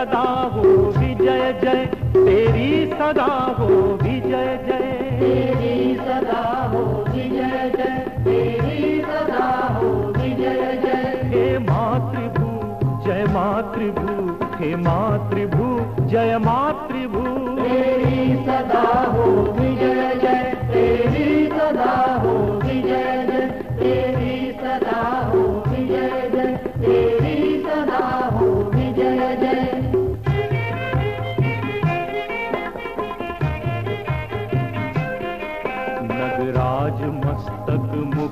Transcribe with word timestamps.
सदा 0.00 0.50
हो 0.54 0.60
विजय 0.98 1.60
जय। 1.64 1.86
तेरी 2.14 2.86
सदा 2.86 3.56
हो 3.58 3.66
विजय 4.02 4.60
जय। 4.68 5.18
तेरी 5.20 5.94
सदा 5.94 6.70
हो 6.72 7.04
विजय 7.08 7.72
जय। 7.76 8.24
तेरी 8.24 9.02
सदा 9.02 9.78
हो 9.80 9.86
विजय 9.88 10.80
जय। 10.84 11.20
हे 11.24 11.58
मातृभू 11.58 12.48
जय 13.06 13.24
मातृभू। 13.24 14.32
हे 14.64 14.76
मातृभू 14.76 15.66
जय 16.06 16.38
मातृभू। 16.38 17.48
तेरी 17.62 18.36
सदा 18.36 19.12
हो 19.12 19.30
विजय 19.30 20.14
जय। 20.22 20.56
तेरी 20.72 21.46
सदा 21.46 22.22
हो 22.22 22.60
विजय 22.64 23.26
जय। 23.30 23.64
तेरी 23.80 24.52
सदा 24.52 25.30
हो 25.34 25.64
विजय 25.68 26.30
जय। 26.34 26.56
तेरी 26.56 27.19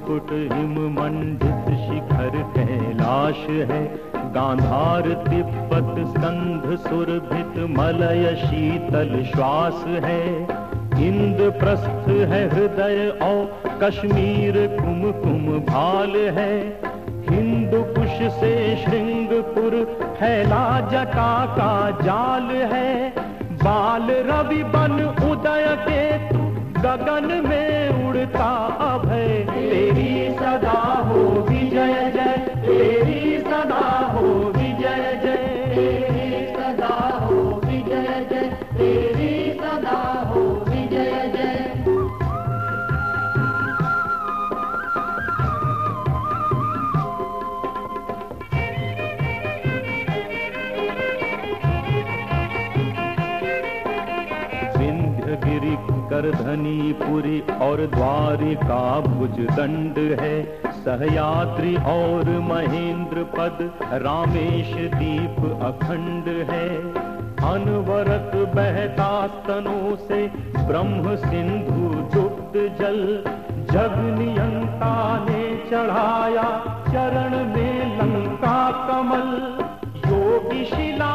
मुकुट 0.08 0.30
हिम 0.52 0.74
मंडित 0.92 1.66
शिखर 1.78 2.36
कैलाश 2.52 3.40
है। 3.70 3.80
गांधार 4.34 5.08
तिब्बत 5.24 5.98
स्कंध 6.06 6.76
सुरभित 6.78 7.58
मलय 7.70 8.34
शीतल 8.36 9.12
श्वास 9.24 9.84
है। 10.04 10.22
इंद्रप्रस्थ 11.08 12.08
है 12.30 12.40
हृदय 12.50 13.08
और 13.22 13.78
कश्मीर 13.82 14.56
कुमकुम 14.72 15.46
भाल 15.66 16.16
है। 16.38 16.56
हिंदू 17.28 17.82
कुश 17.92 18.16
से 18.32 18.54
श्रृंगपुर 18.84 19.80
फैला 20.20 20.64
जटा 20.90 21.30
का 21.52 21.72
जाल 22.02 22.50
है। 22.72 23.10
बाल 23.62 24.10
रवि 24.30 24.62
बन 24.74 25.00
उदय 25.30 25.66
केतु 25.80 26.47
गगन 26.78 27.26
में 27.48 28.08
उड़ता 28.08 28.50
अभय। 28.86 29.28
तेरी 29.48 30.34
सदा 30.34 30.80
हो 31.08 31.22
विजय 31.48 32.10
जय 32.14 32.36
तेरी 32.66 33.37
करधनीपुरी 56.92 57.40
और 57.40 57.86
द्वारिका 57.86 59.00
भुज 59.00 59.46
दंड 59.46 60.20
है। 60.20 60.62
सहयात्री 60.66 61.76
और 61.76 62.30
महेंद्र 62.30 63.22
पद, 63.22 63.70
रामेश 63.82 64.74
दीप 64.94 65.62
अखंड 65.62 66.28
है। 66.50 66.68
अनवरत 67.52 68.32
बहता 68.56 69.26
स्तनों 69.26 69.96
से 69.96 70.26
ब्रह्म 70.66 71.16
सिंधु 71.16 71.88
दुग्ध 72.14 72.76
जल। 72.80 73.24
जग 73.72 74.18
नियंता 74.18 75.26
ने 75.28 75.70
चढ़ाया 75.70 76.48
चरण 76.88 77.30
में 77.30 77.98
लंका 77.98 78.70
कमल। 78.88 79.58
योगी 80.10 80.64
शिला 80.64 81.14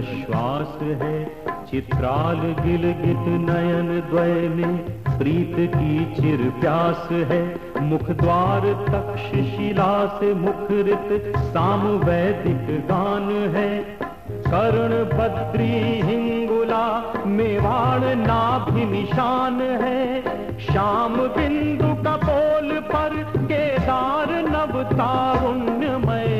प्रश्वास 0.00 0.82
है। 0.82 1.24
चित्राल 1.70 2.36
गिलगित 2.36 3.26
नयन 3.48 3.88
द्वय 4.10 4.48
में 4.48 4.76
प्रीत 5.18 5.56
की 5.58 6.14
चिर 6.14 6.52
प्यास 6.60 7.08
है। 7.12 7.40
मुख 7.82 8.10
द्वार 8.10 8.60
तक्षशिला 8.88 9.90
से 10.06 10.34
मुखरित 10.34 11.36
साम 11.36 11.80
वैदिक 11.80 12.80
गान 12.80 13.28
है। 13.56 13.78
कर्ण 14.48 15.18
बद्री 15.18 15.70
हिंगुला 16.00 16.86
मेवाड़ 17.26 18.14
नाभि 18.16 18.84
निशान 18.84 19.60
है। 19.60 20.22
श्याम 20.58 21.16
बिंदु 21.16 21.94
कपोल 22.02 22.80
पर 22.80 23.16
केदार 23.38 24.32
नव 24.48 24.82
तारुण्यमय 24.82 26.39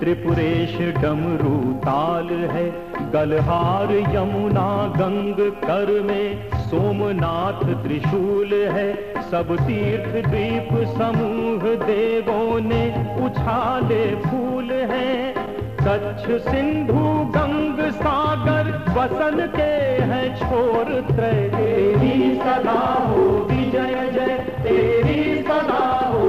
त्रिपुरेश 0.00 0.74
डमरू 0.96 1.56
ताल 1.80 2.28
है, 2.50 2.64
गलहार 3.12 3.92
यमुना 4.14 4.68
गंग 4.96 5.40
कर 5.62 5.90
में, 6.02 6.50
सोमनाथ 6.66 7.62
त्रिशूल 7.82 8.54
है, 8.72 8.88
सब 9.30 9.54
तीर्थ 9.56 10.12
द्वीप 10.28 10.68
समूह 10.92 11.62
देवों 11.84 12.60
ने 12.60 12.84
उछाले 13.26 14.04
फूल 14.16 14.72
है। 14.92 15.34
कच्छ 15.80 16.40
सिंधु 16.42 17.04
गंग 17.36 17.80
सागर 17.92 18.70
वसन 18.96 19.46
के 19.56 19.72
हैं 20.02 20.26
छोर 20.36 20.84
त्रय। 21.10 21.48
तेरी 21.48 22.34
सदा 22.36 22.80
हो 23.04 23.22
विजय 23.50 24.10
जय, 24.14 24.36
तेरी 24.62 25.42
सदा 25.42 25.84
हो 26.06 26.22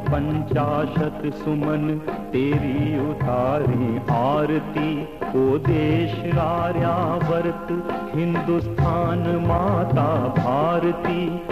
पंचाशत 0.00 1.22
सुमन, 1.34 1.88
तेरी 2.32 3.10
उतारी 3.10 3.98
आरती। 4.10 5.02
ओ 5.02 5.58
देश 5.58 6.34
आर्यावर्त 6.36 7.68
हिंदुस्तान 8.16 9.18
माता 9.18 10.28
भारती। 10.42 11.46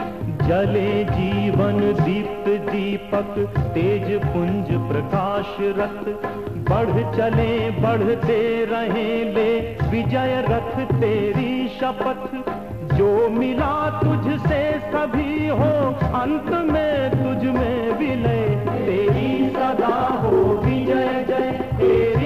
जले 0.49 1.05
जीवन 1.05 1.81
दीप्त 2.05 2.71
दीपक, 2.71 3.35
तेज 3.75 4.21
पुंज 4.23 4.93
प्रकाश 4.93 5.57
रथ। 5.61 6.05
बढ़ 6.71 7.17
चले, 7.17 7.71
बढ़ते 7.71 8.65
रहे 8.65 9.25
ले, 9.25 9.61
विजय 9.91 10.45
रथ 10.49 11.01
तेरी 11.01 11.69
शपथ। 11.69 12.68
जो 12.99 13.29
मिला 13.29 14.01
तुझसे 14.03 14.81
सभी 14.81 15.49
हो, 15.49 15.95
अंत 16.21 16.73
में 16.73 17.11
तुझ 17.11 17.55
में 17.55 17.99
विलय। 17.99 18.65
तेरी 18.67 19.51
सदा 19.51 20.21
हो 20.23 20.31
विजय 20.65 21.25
जय। 21.29 21.53
तेरी 21.79 22.18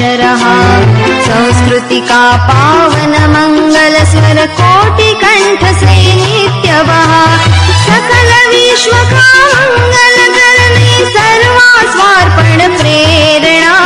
अक्षरः। 0.03 0.43
संस्कृतिका 1.27 2.23
पावन 2.47 3.13
मङ्गलस्वरकोटिकण्ठ 3.35 5.63
सकल 5.83 6.91
सकलविश्वल 7.87 9.13
धर्मे 10.37 10.95
सर्वा 11.15 11.71
स्वार्पण 11.93 12.59
प्रेरणा 12.79 13.77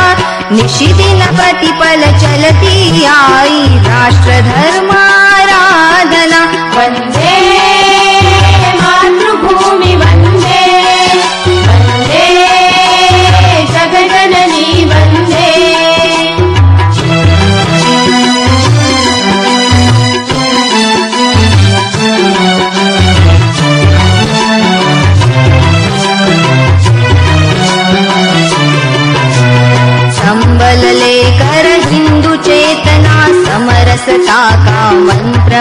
निशिदिन 0.57 1.21
प्रतिपल 1.37 2.01
चलति 2.01 2.11
चलतीयायि 2.23 3.61
राष्ट्रधर्माराधना। 3.87 6.41
वन्दे 6.77 7.36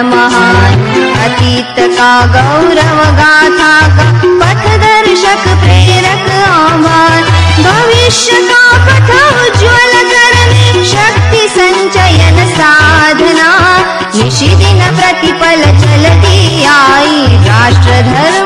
महान 0.03 0.81
अतीत 1.25 1.77
का 1.99 2.11
गौरव 2.35 2.99
गाथा 3.19 3.75
का 3.97 4.07
पथ 4.41 4.65
दर्शक 4.83 5.45
प्रेरक 5.63 6.29
आह्वान। 6.49 7.23
भविष्य 7.67 8.41
का 8.51 8.65
पथ 8.87 9.11
उज्ज्वल 9.17 9.95
करने 10.13 10.85
शक्ति 10.93 11.43
संचयन 11.57 12.39
साधना। 12.51 13.51
निशिदिन 14.17 14.81
प्रतिपल 14.97 15.61
चलती 15.83 16.65
आई 16.65 17.27
राष्ट्र 17.47 18.03
धर्माराधना 18.03 18.46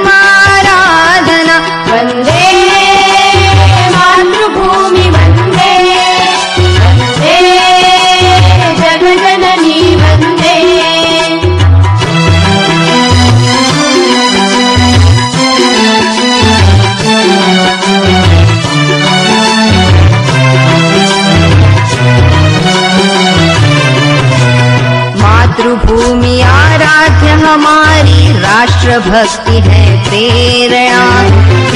भक्ति 29.10 29.52
है 29.52 30.04
प्रेरणा। 30.04 31.24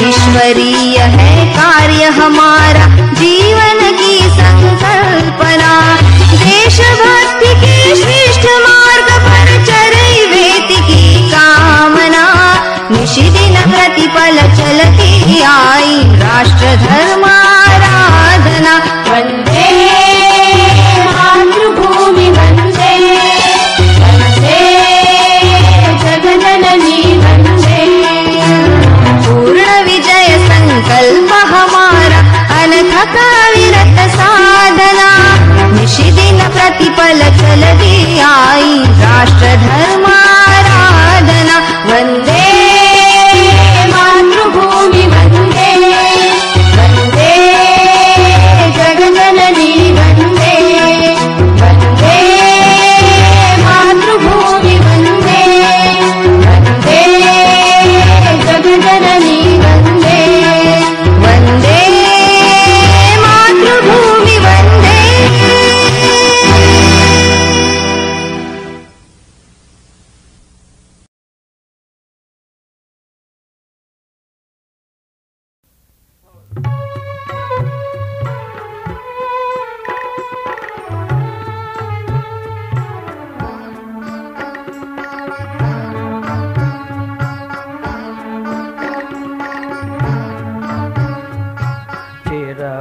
ईश्वरीय 0.09 0.99
है 0.99 1.47
कार्य 1.47 2.05
हमारा। 2.05 3.12
जीवन 3.12 3.97
की 3.97 4.21
संकल्पना। 4.21 6.00
देशभक्ति 6.45 7.47
के 7.47 7.97
श्रेष्ठ 7.97 8.41
मार्ग 8.41 9.23
पर 9.23 9.64
चरई 9.64 10.26
वेति 10.26 10.75
की 10.75 11.31
कामना। 11.31 12.55
निशिदिन 12.91 13.71
प्रतिपल 13.71 14.37
चलती 14.37 15.43
आई। 15.43 16.03
राष्ट्र 16.05 16.76
धर्माराधना 16.76 17.24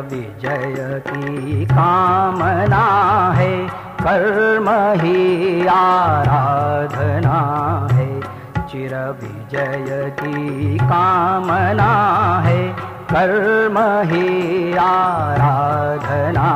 विजय 0.01 1.01
की 1.07 1.65
कामना 1.65 2.85
है, 3.35 3.67
कर्म 4.01 4.69
ही 5.01 5.67
आराधना 5.67 7.39
है। 7.91 8.21
चिर 8.67 8.95
विजय 8.95 10.11
की 10.19 10.77
कामना 10.77 11.93
है, 12.45 12.67
कर्म 13.13 13.77
ही 14.11 14.77
आराधना 14.77 16.49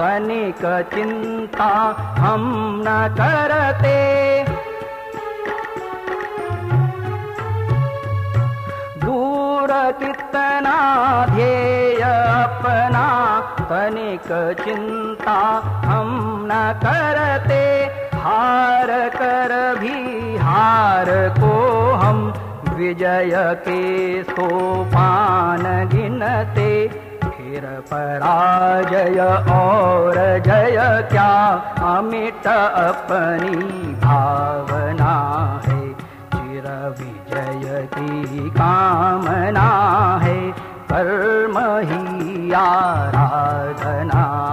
तनिक 0.00 0.62
चिंता 0.94 1.66
हम 2.18 2.44
न 2.86 2.92
करते। 3.16 3.98
दूर 9.02 9.72
कितना 10.00 10.76
ध्येय 11.26 12.00
अपना 12.00 13.04
तनिक 13.70 14.30
चिंता 14.62 15.38
हम 15.84 16.08
न 16.52 16.62
करते। 16.84 17.62
हार 18.16 18.88
कर 19.16 19.52
भी 19.80 20.36
हार 20.36 21.10
को 21.38 21.52
हम 21.92 22.26
विजय 22.74 23.30
के 23.68 23.82
सोपान 24.22 25.62
गिनते। 25.88 26.70
पराजय 27.64 29.20
और 29.52 30.14
जय 30.38 31.08
क्या 31.12 31.50
अमिट 31.96 32.46
अपनी 32.46 33.56
भावना 33.94 35.14
है? 35.66 35.92
चिर 36.34 36.94
विजय 36.98 37.88
की 37.94 38.50
कामना 38.50 39.70
है। 40.22 40.50
कर्म 40.92 41.58
ही 41.58 42.52
आराधना 42.52 44.49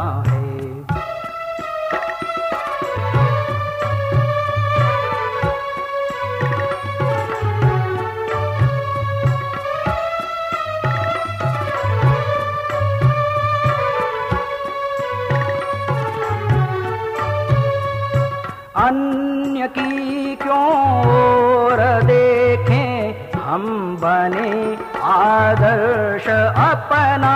अन्य 18.87 19.67
की 19.67 20.35
क्यों 20.35 20.67
और 21.13 21.79
देखें 22.03 23.31
हम 23.39 23.63
बने 24.01 24.77
आदर्श 25.03 26.27
अपना। 26.65 27.33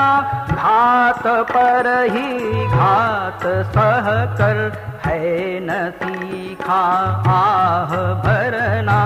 घात 0.52 1.26
पर 1.26 1.86
ही 2.10 2.66
घात 2.66 3.46
सह 3.74 4.10
कर 4.36 4.91
है 5.06 5.60
न 5.60 5.90
सीखा 5.90 6.82
आह 7.32 7.92
भरना 8.22 9.02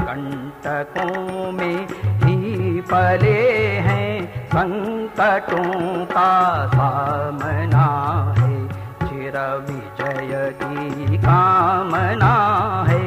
कंटकों 0.00 1.52
में 1.52 1.80
ही 2.24 2.36
पले 2.80 3.40
हैं 3.86 4.12
संकटों 4.46 6.04
का 6.06 6.32
सामना 6.66 7.86
है। 8.38 8.54
चिर 9.06 9.36
विजय 9.68 10.32
की 10.62 11.18
कामना 11.18 12.34
है। 12.88 13.04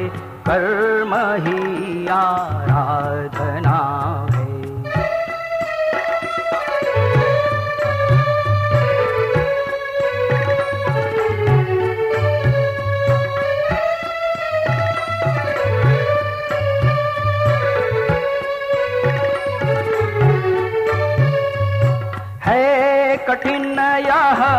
कर्म 0.50 1.14
ही 1.46 2.08
आराधना 2.08 3.39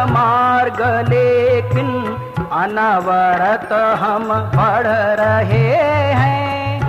मार्ग 0.06 0.80
लेकिन 1.08 1.88
अनवरत 2.52 3.72
हम 4.00 4.28
बढ़ 4.54 4.86
रहे 5.20 5.66
हैं। 6.14 6.80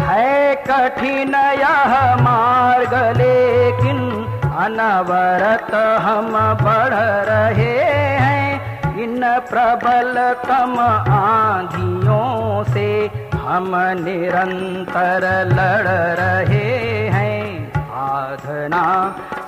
है 0.00 0.54
कठिन 0.68 1.34
यह 1.60 1.92
मार्ग 2.20 2.94
लेकिन 3.16 3.98
अनवरत 4.64 5.74
हम 6.04 6.32
बढ़ 6.62 6.94
रहे 7.28 7.72
हैं। 8.20 8.48
इन 9.02 9.22
प्रबल 9.50 10.14
तम 10.44 10.78
आंधियों 11.12 12.64
से 12.64 12.88
हम 13.34 13.70
निरंतर 13.98 15.22
लड़ 15.48 15.88
रहे 16.20 16.68
हैं 17.08 17.09
साधना 18.10 18.84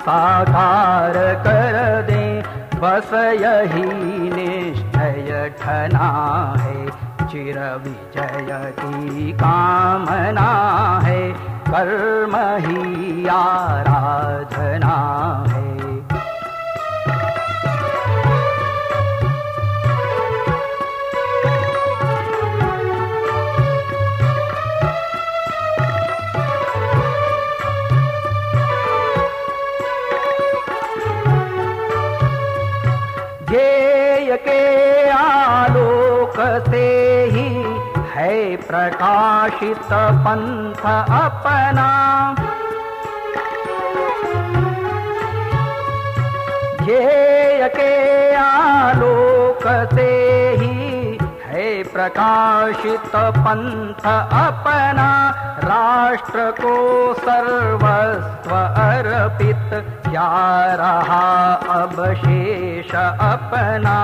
साकार 0.01 1.13
कर 1.45 1.77
दे। 2.09 2.23
बस 2.79 3.11
यही 3.41 3.83
निश्चय 4.29 5.51
ठना 5.61 6.09
है। 6.59 6.85
चिर 7.27 7.59
विजय 7.83 8.73
की 8.79 9.31
कामना 9.33 10.49
है। 11.03 11.21
कर्म 11.69 12.35
ही 12.65 13.27
आराधना 13.27 14.95
है 15.49 15.62
से 36.69 36.87
ही 37.33 37.49
है 38.13 38.55
प्रकाशित 38.57 39.93
पंथ 40.25 40.85
अपना। 41.19 41.87
ध्येय 46.83 47.67
के 47.75 48.35
आलोक 48.35 49.63
से 49.93 50.09
ही 50.59 51.17
है 51.45 51.83
प्रकाशित 51.83 53.15
पंथ 53.37 54.05
अपना। 54.05 55.09
राष्ट्र 55.63 56.51
को 56.51 56.75
सर्वस्व 57.13 58.55
अर्पित, 58.55 59.69
क्या 60.07 60.29
रहा 60.75 61.53
अब 61.75 62.03
शेष 62.15 62.91
अपना। 62.95 63.95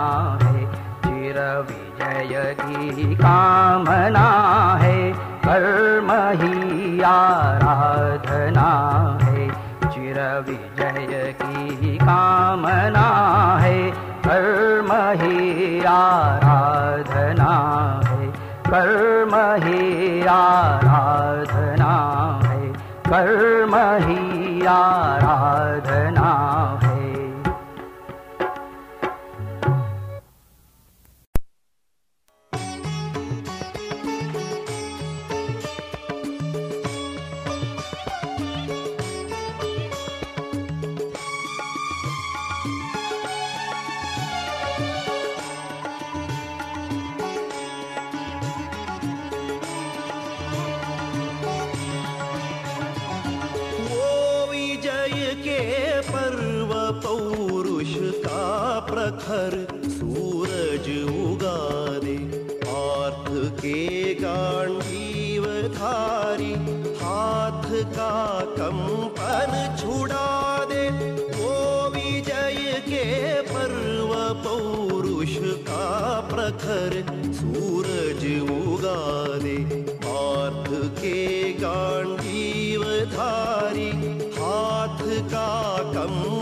है। 0.43 0.65
चिर 0.75 1.65
विजय 1.69 2.55
की 2.61 3.15
कामना 3.15 4.77
है। 4.81 5.11
कर्म 5.47 6.11
ही 6.11 7.01
आराधना 7.01 8.69
है। 9.21 9.49
चिर 9.91 10.45
विजय 10.47 11.35
की 11.41 11.97
कामना 11.97 13.57
है। 13.61 13.91
कर्म 14.27 14.91
ही 14.93 15.79
आराधना 15.83 17.51
है। 18.05 18.27
कर्म 18.69 19.63
ही 19.63 20.21
आराधना 20.25 21.60
कर्म 23.11 23.73
ही 24.03 24.65
आराधना 24.71 26.20
का 85.29 85.47
कंपन 85.93 86.40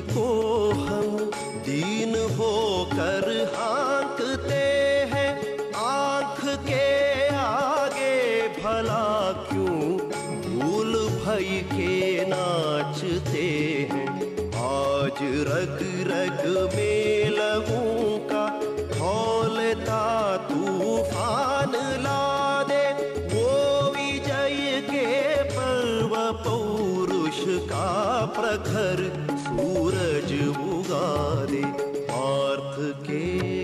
को 0.00 0.70
हम 0.70 1.30
दीन 1.62 2.10
होकर 2.10 3.52
हाँकते 3.56 4.62
हैं। 5.12 5.30
आँख 5.74 6.40
के 6.68 7.28
आगे 7.36 8.48
भला 8.48 9.32
क्यों? 9.52 9.98
भूल 10.46 11.08
भई 11.08 11.60
के 11.72 12.24
नाचते 12.24 13.46
हैं। 13.92 14.10
आज 14.60 15.18
रग 15.22 15.78
रग 16.06 16.70
में 16.74 17.09
पौरुष 27.30 27.62
का 27.70 28.24
प्रखर 28.36 29.00
सूरज 29.38 30.32
उगा 30.50 31.44
दे 31.50 31.62
पार्थ 32.10 32.78
के 33.06 33.59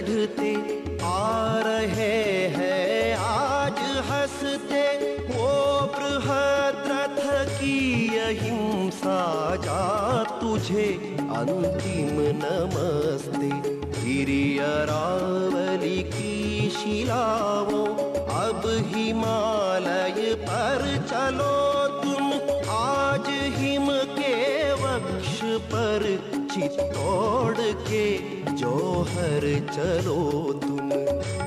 चढ़ते 0.00 0.54
आ 1.02 1.58
रहे 1.58 2.48
हैं। 2.48 3.16
आज 3.16 3.78
हँसते 4.10 5.16
वो 5.16 5.80
बृहद्रथ 5.80 7.48
की 7.50 8.06
अहिंसा। 8.18 9.56
जा 9.56 10.24
तुझे 10.24 11.16
अंतिम 11.20 12.16
नमस्ते। 12.44 13.50
गिरि 13.74 14.58
अरावली 14.58 16.02
की 16.02 16.70
शिलाओं, 16.70 17.96
अब 18.24 18.62
हिमालय 18.66 20.34
पर 20.34 21.04
चलो 21.10 21.88
तुम। 21.88 22.32
आज 22.70 23.26
हिम 23.28 23.86
के 23.90 24.72
वक्ष 24.72 25.40
पर 25.42 26.20
चित्तौड़ 26.54 27.56
के 27.60 28.29
जौहर 28.70 29.44
चलो 29.70 30.20
तुम। 30.52 30.90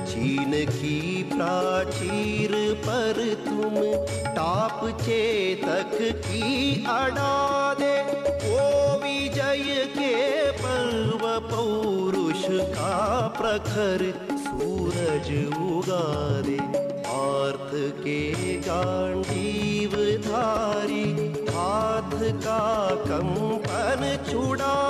चीन 0.04 0.52
की 0.70 0.98
प्राचीर 1.32 2.52
पर 2.86 3.20
तुम 3.44 3.74
टाप 4.34 4.80
चेतक 5.00 5.96
की 6.26 6.84
अड़ा 6.88 7.74
दे। 7.74 7.94
वो 8.44 8.66
विजय 9.02 9.84
के 9.96 10.14
पर्व 10.60 11.24
पौरुष 11.48 12.44
का 12.76 12.94
प्रखर 13.40 14.04
सूरज 14.44 15.30
उगा 15.70 16.06
दे। 16.40 16.58
आर्थ 17.14 17.72
के 18.00 18.20
गांडीव 18.60 19.96
धारी 20.26 21.04
हाथ 21.48 22.18
का 22.44 22.64
कंपन 23.06 24.02
छुड़ा 24.30 24.83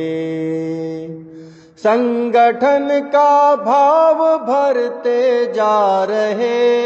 संगठन 1.78 2.88
का 2.92 3.56
भाव 3.56 4.38
भरते 4.38 5.46
जा 5.46 6.04
रहे। 6.04 6.80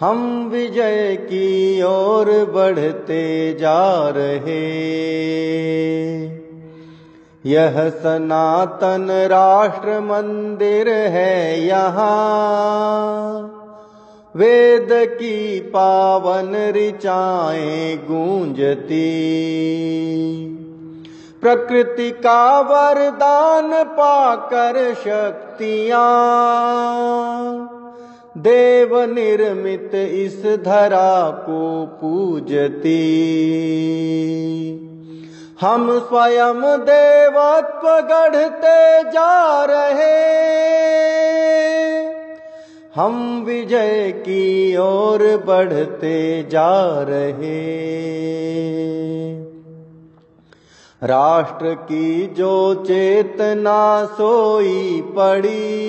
हम 0.00 0.50
विजय 0.52 1.16
की 1.20 1.82
ओर 1.82 2.52
बढ़ते 2.54 3.52
जा 3.52 4.08
रहे। 4.08 4.82
यह 7.46 7.90
सनातन 7.90 9.08
राष्ट्र 9.10 10.00
मंदिर 10.00 10.88
है 10.88 11.60
यहाँ। 11.60 13.42
वेद 14.36 14.88
की 14.92 15.60
पावन 15.60 16.72
ऋचाएँ 16.76 17.96
गूंजती। 17.96 19.02
प्रकृति 21.40 22.10
का 22.10 22.60
वरदान 22.60 23.84
पाकर 23.84 24.94
शक्तियाँ। 24.94 26.02
देव 28.38 29.14
निर्मित 29.14 29.90
इस 29.94 30.42
धरा 30.44 31.30
को 31.30 31.86
पूजती। 32.00 33.02
हम 35.62 35.98
स्वयं 35.98 36.80
देवत्व 36.80 37.88
गढ़ते 37.88 39.10
जा 39.10 39.64
रहे। 39.64 40.22
हम 42.94 43.42
विजय 43.46 44.10
की 44.10 44.76
ओर 44.76 45.42
बढ़ते 45.46 46.42
जा 46.42 47.02
रहे। 47.02 47.82
राष्ट्र 51.04 51.74
की 51.74 52.26
जो 52.26 52.74
चेतना 52.74 54.04
सोई 54.04 55.02
पड़ी, 55.06 55.88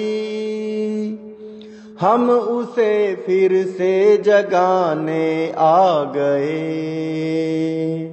हम 2.01 2.29
उसे 2.29 3.15
फिर 3.15 3.65
से 3.65 4.17
जगाने 4.17 5.53
आ 5.57 6.03
गए। 6.03 8.12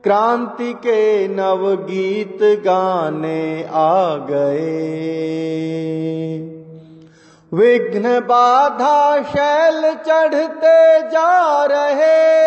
क्रांति 0.04 0.72
के 0.72 1.28
नव 1.28 1.74
गीत 1.74 2.38
गाने 2.42 3.68
आ 3.72 4.16
गए। 4.16 4.70
विघ्न 7.54 8.20
बाधा 8.20 9.22
शैल 9.22 9.94
चढ़ते 9.94 11.00
जा 11.00 11.64
रहे। 11.64 12.40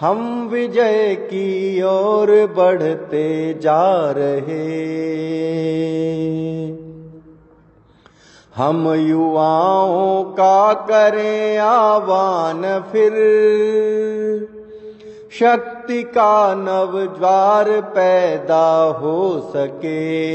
हम 0.00 0.48
विजय 0.52 1.14
की 1.14 1.82
ओर 1.82 2.54
बढ़ते 2.56 3.54
जा 3.54 4.10
रहे। 4.10 5.00
हम 8.60 8.92
युवाओं 8.92 10.24
का 10.24 10.72
करें 10.72 11.58
आह्वान 11.58 12.84
फिर। 12.92 13.12
शक्ति 15.38 16.02
का 16.02 16.54
नव 16.54 17.16
ज्वार 17.18 17.80
पैदा 17.80 18.82
हो 18.82 19.52
सके। 19.56 20.30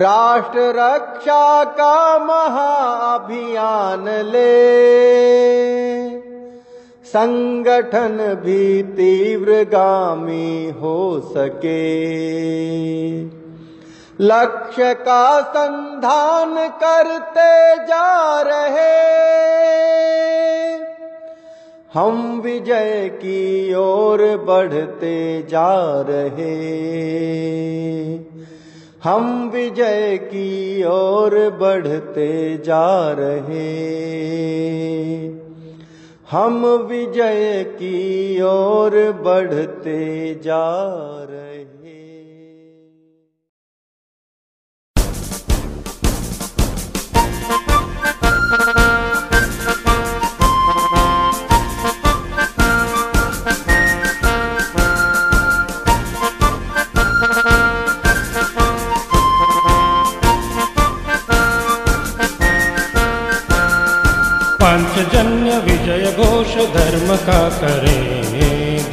राष्ट्र 0.00 0.58
रक्षा 0.58 1.64
का 1.64 2.18
महाअभियान 2.18 4.04
ले। 4.08 4.86
संगठन 7.04 8.42
भी 8.44 8.82
तीव्रगामी 8.82 10.70
हो 10.80 11.20
सके। 11.24 12.06
लक्ष्य 14.20 14.94
का 14.94 15.40
संधान 15.42 16.68
करते 16.68 17.76
जा 17.84 18.42
रहे। 18.42 19.16
हम 21.94 22.40
विजय 22.44 23.08
की 23.08 23.74
ओर 23.74 24.36
बढ़ते 24.36 25.42
जा 25.42 26.00
रहे। 26.08 26.56
हम 29.04 29.50
विजय 29.54 30.16
की 30.16 30.84
ओर 30.84 31.50
बढ़ते 31.50 32.56
जा 32.56 33.12
रहे। 33.12 33.96
हम 36.30 36.66
विजय 36.66 37.64
की 37.64 38.42
ओर 38.42 39.12
बढ़ते 39.12 40.34
जा 40.34 40.96
रहे। 41.30 41.75
पांचजन्य 65.06 65.58
विजय 65.58 66.12
घोष 66.16 66.54
धर्म 66.74 67.16
का 67.16 67.48
करे 67.48 67.98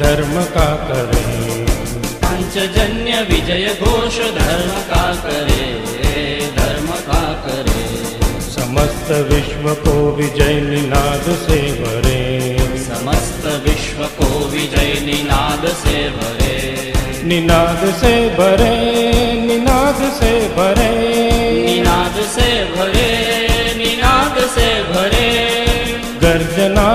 धर्म 0.00 0.42
का 0.44 0.66
करे। 0.74 1.64
पंचजन्य 2.24 3.22
विजय 3.30 3.66
घोष 3.82 4.18
धर्म 4.18 4.70
का 4.90 5.14
करे 5.14 5.72
धर्म 6.56 6.86
का 6.86 7.22
करे। 7.46 7.86
समस्त 8.50 9.10
विश्व 9.32 9.74
को 9.74 10.12
विजय 10.12 10.60
निनाद 10.60 11.34
से 11.46 11.60
भरे। 11.80 12.58
समस्त 12.84 13.46
विश्व 13.68 14.04
को 14.18 14.48
विजय 14.48 15.00
निनाद 15.06 15.68
से 15.68 16.08
भरे। 16.10 16.92
निनाद 17.24 17.94
से 18.00 18.14
भरे 18.28 18.76
निनाद 19.40 20.12
से 20.20 20.32
भरे। 20.48 20.94
निनाद 21.66 22.24
से 22.36 22.64
भरे 22.64 23.10
निनाद 23.76 24.38
से 24.38 24.82
भरे। 24.82 25.63
गर्जना 26.24 26.88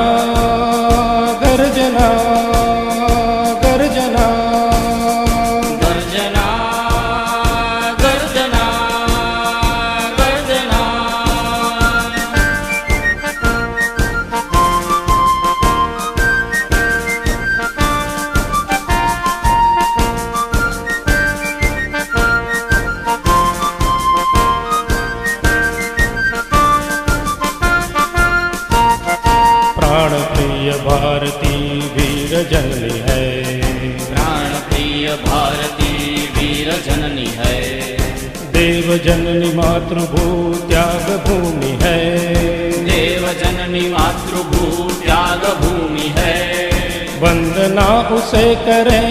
करें 48.65 49.08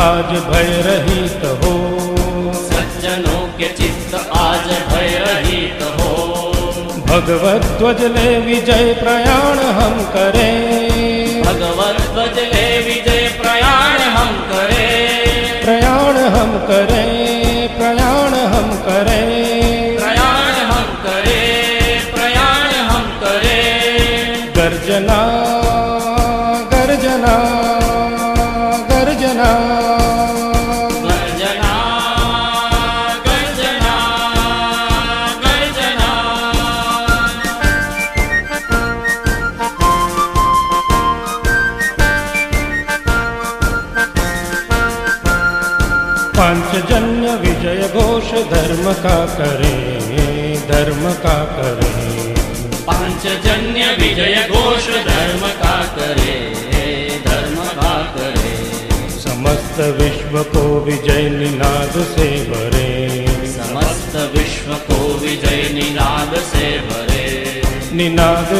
आज 0.00 0.30
भय 0.44 0.70
रहित 0.86 1.42
हो। 1.62 1.72
सज्जनों 2.54 3.40
के 3.58 3.68
चित्त 3.72 4.14
आज 4.36 4.68
भय 4.92 5.18
रहित 5.18 5.82
हो। 5.82 6.12
भगवत 7.06 7.66
ध्वज 7.78 8.02
ले 8.16 8.38
विजय 8.38 8.92
प्रयाण 8.94 9.58
हम 9.78 10.04
करें। 10.14 10.79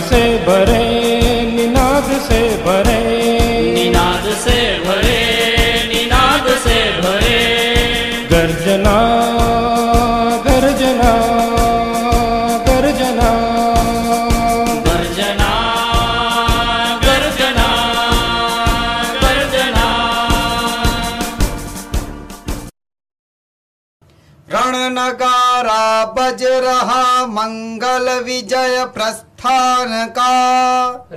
से 0.09 0.23
भरे 0.47 0.80
रण 24.71 24.77
नगारा 24.99 25.83
बज 26.19 26.43
रहा 26.65 27.03
मंगल 27.37 28.09
विजय 28.25 28.85
प्रस्थान 28.95 29.93
का 30.19 30.31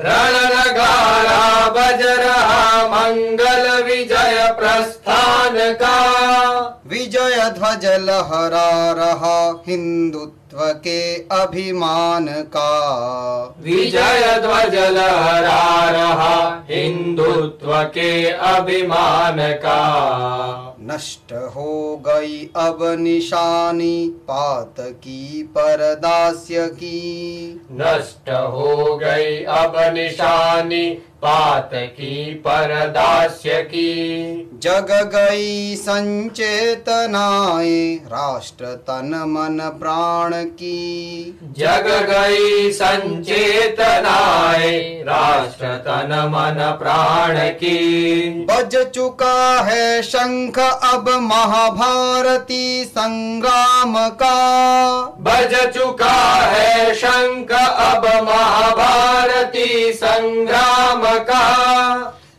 रण 0.06 0.36
नगारा 0.56 1.70
बज 1.78 2.02
रहा 2.20 2.62
मंगल 2.94 3.70
विजय 3.86 4.38
प्रस्थान 4.60 5.58
का 5.82 5.98
विजय 6.94 7.50
ध्वज 7.58 7.86
लहरा 8.06 8.70
रहा 8.98 9.38
हिंदुत्व 9.68 10.58
के 10.86 11.00
अभिमान 11.42 12.28
का 12.56 12.70
विजय 13.64 14.40
ध्वज 14.42 14.76
लहरा 14.98 15.62
रहा 15.98 16.36
हिंदुत्व 16.70 17.74
के 17.98 18.12
अभिमान 18.54 19.38
का 19.66 19.80
नष्ट 20.86 21.34
हो 21.34 22.04
गई 22.08 22.50
अब 22.56 22.80
निशानी 23.00 24.10
पात 24.10 24.76
की 24.80 25.44
परदास्य 25.44 26.68
की। 26.68 27.62
नष्ट 27.72 28.30
हो 28.30 28.98
गई 28.98 29.44
अब 29.44 29.74
निशानी 29.94 30.98
पात 31.24 31.70
की 31.74 32.34
परदास्य 32.34 33.62
की। 33.62 34.60
जग 34.64 34.88
गई 35.16 35.76
संचेतनाए 35.76 37.96
राष्ट्र 38.08 38.66
तन 38.66 39.24
मन 39.28 39.60
प्राण 39.80 40.34
की। 40.44 41.40
जग 41.58 41.88
गई 42.10 42.72
संचेतनाए 42.72 44.72
राष्ट्र 45.08 45.74
तन 45.88 46.14
मन 46.28 46.78
प्राण 46.82 47.38
की। 47.60 48.30
बज 48.50 48.76
चुका 48.96 49.62
है 49.62 50.02
शंख 50.04 50.60
अब 50.60 51.10
महाभारती 51.22 52.86
संग्राम 52.86 53.98
का। 54.10 54.36
बज 55.22 55.56
चुका 55.74 56.46
है 56.46 56.94
शंख 56.96 57.52
अब 57.52 58.06
महाभारती 58.94 59.94
संग्राम 59.94 61.02
का 61.20 61.46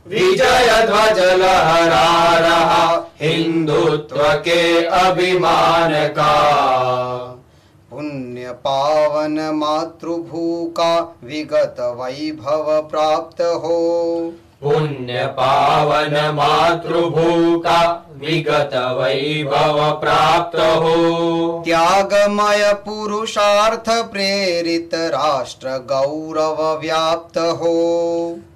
विजय 0.07 0.69
ध्वज 0.87 1.19
लहरा 1.41 2.39
रहा 2.39 3.11
हिंदुत्व 3.21 4.17
के 4.45 4.85
अभिमान 4.85 5.93
का 6.09 6.35
पुण्य 7.91 8.53
पावन 8.67 9.39
मातृभू 9.55 10.65
का 10.79 10.95
विगत 11.25 11.77
वैभव 11.99 12.71
प्राप्त 12.91 13.41
हो। 13.41 13.81
पुण्य 14.63 15.27
पावन 15.39 16.15
मातृभू 16.35 17.59
का 17.59 17.81
विगत 18.15 18.75
वैभव 18.97 19.79
प्राप्त 20.01 20.57
हो 20.57 21.63
त्यागमय 21.67 22.73
पुरुषार्थ 22.85 23.89
प्रेरित 24.13 24.95
राष्ट्र 24.95 25.69
गौरव 25.89 26.63
व्याप्त। 26.81 27.39
हो 27.61 27.75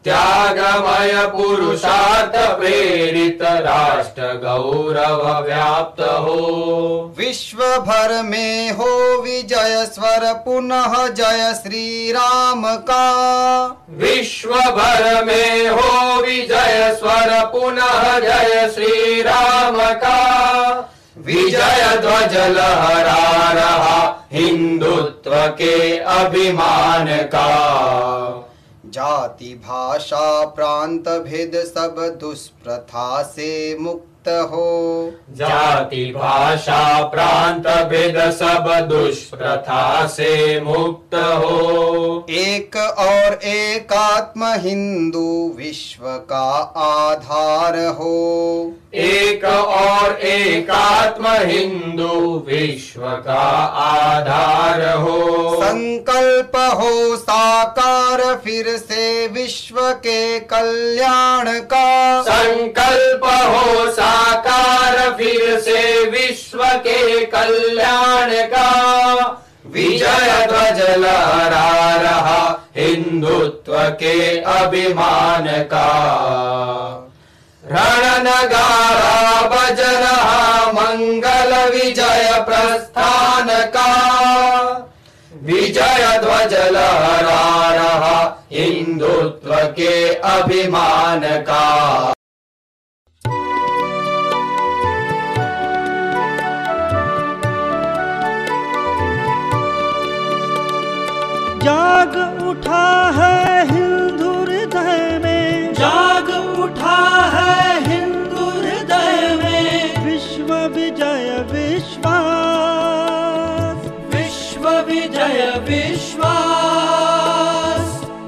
त्यागमय 0.05 1.13
पुरुषार्थ 1.29 2.37
प्रेरित 2.59 3.43
राष्ट्र 3.43 4.29
गौरव 4.45 5.25
व्याप्त। 5.45 6.01
हो 6.01 7.15
विश्व 7.19 7.59
भर 7.81 8.23
में 8.23 8.71
हो 8.73 8.91
विजय 9.23 9.85
स्वर 9.95 10.33
पुनः 10.45 11.07
जय 11.09 11.53
श्री 11.55 12.13
राम 12.13 12.63
का। 12.91 13.05
विश्व 13.99 14.51
भर 14.51 15.25
में 15.25 15.69
हो 15.69 15.98
स्वर 16.95 17.45
पुनः 17.47 18.19
जय 18.19 18.71
श्री 18.75 19.23
राम 19.23 19.77
का। 19.95 20.79
विजय 21.19 21.99
ध्वज 22.01 22.37
लहरा 22.37 23.53
रहा 23.53 24.29
हिंदुत्व 24.33 25.31
के 25.31 25.99
अभिमान 25.99 27.07
का। 27.07 27.49
जाति, 28.87 29.63
भाषा, 29.65 30.45
प्रांत, 30.45 31.09
भेद 31.09 31.53
सब 31.55 32.19
दुष्प्रथा 32.21 33.23
से 33.23 33.79
मुक्त 33.79 34.18
हो। 34.29 35.11
जाति 35.31 36.13
भाषा 36.17 37.03
प्रांत 37.03 37.69
भेद 37.89 38.19
सब 38.31 38.89
दुष्प्रथा 38.89 40.07
से 40.07 40.61
मुक्त 40.61 41.15
हो। 41.15 42.27
एक 42.31 42.77
और 42.99 43.39
एकात्म 43.45 44.53
हिंदू 44.57 45.55
विश्व 45.59 46.05
का 46.05 46.51
आधार 46.77 47.87
हो। 47.87 48.73
एक 48.95 49.45
और 49.45 50.19
एकात्म 50.21 51.27
हिंदू 51.29 52.45
विश्व 52.49 53.01
का 53.01 53.49
आधार 53.85 54.97
हो। 54.97 55.55
संकल्प 55.63 56.57
हो 56.57 57.17
साकार 57.17 58.35
फिर 58.45 58.77
से 58.77 59.27
विश्व 59.27 59.75
के 59.81 60.41
कल्याण 60.41 61.61
का। 61.61 62.23
संकल्प 62.23 63.25
हो 63.25 63.91
साकार 63.91 64.18
फिर 65.19 65.61
से 65.61 66.05
विश्व 66.11 66.59
के 66.59 67.25
कल्याण 67.27 68.31
का। 68.31 68.71
विजय 69.67 70.47
ध्वज 70.47 70.81
लहरा 70.99 71.95
रहा 71.97 72.71
हिंदुत्व 72.77 73.73
के 73.73 74.41
अभिमान 74.41 75.47
का। 75.47 75.89
रण 77.65 78.23
नगारा 78.23 79.41
बज 79.49 79.81
रहा 79.81 80.73
मंगल 80.73 81.55
विजय 81.71 82.45
प्रस्थान 82.49 83.49
का। 83.77 83.89
विजय 85.43 86.19
ध्वज 86.23 86.55
लहरा 86.55 87.75
रहा 87.75 88.47
हिंदुत्व 88.53 89.55
के 89.55 90.15
अभिमान 90.15 91.21
का। 91.21 92.13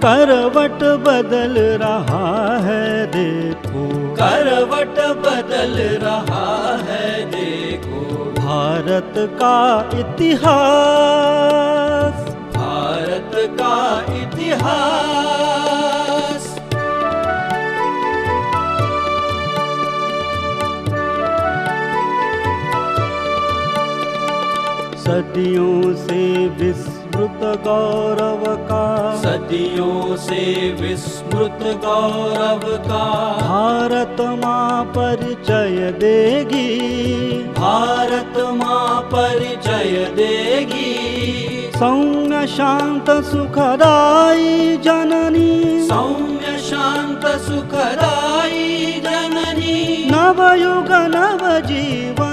करवट 0.05 0.83
बदल 0.83 1.55
रहा 1.59 2.59
है 2.59 3.07
देखो। 3.07 4.15
करवट 4.15 5.17
बदल 5.17 5.99
रहा 6.07 6.79
है 6.85 7.25
देखो। 7.31 8.01
भारत 8.31 9.15
का 9.19 9.91
इतिहास। 9.95 10.45
भारत 12.57 13.31
का 13.35 14.05
इतिहास। 14.17 15.21
सदियों 24.97 25.95
से 25.95 26.49
विस्मृत 27.21 27.61
गौरव 27.61 28.57
का। 28.57 29.17
सदियों 29.17 30.17
से 30.17 30.73
विस्मृत 30.81 31.59
गौरव 31.63 32.77
का। 32.77 33.33
भारत 33.41 34.17
माँ 34.21 34.85
परिचय 34.85 35.95
देगी। 35.99 36.79
भारत 37.43 38.35
माँ 38.39 39.01
परिचय 39.01 40.13
देगी। 40.17 41.71
सौम्य 41.79 42.47
शांत 42.47 43.11
सुखदाई 43.11 44.77
जननी। 44.77 45.89
सौम्य 45.89 46.59
शांत 46.59 47.27
सुखदाई 47.27 48.93
जननी। 49.05 50.11
नवयुग 50.11 50.93
नव 50.93 51.61
जीवन 51.61 52.30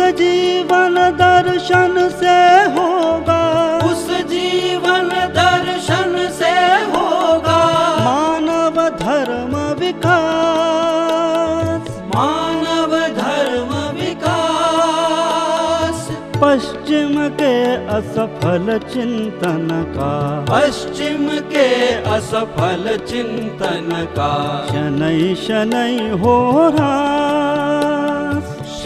जीवन 0.00 0.94
दर्शन 0.94 2.08
से 2.08 2.60
होगा। 2.70 3.78
उस 3.78 4.10
जीवन 4.10 5.08
दर्शन 5.08 6.28
से 6.32 6.54
होगा। 6.94 7.60
मानव 8.00 8.88
धर्म 8.88 9.80
विकास। 9.80 12.02
मानव 12.16 12.96
धर्म 12.96 14.00
विकास। 14.00 16.08
पश्चिम 16.36 17.28
के 17.28 17.86
असफल 17.86 18.80
चिंतन 18.92 19.92
का। 19.96 20.44
पश्चिम 20.50 21.28
के 21.28 21.94
असफल 21.94 22.98
चिंतन 23.08 24.08
का। 24.18 24.66
शनै 24.68 25.34
शनै 25.34 26.10
हो 26.10 26.68
रहा। 26.68 27.99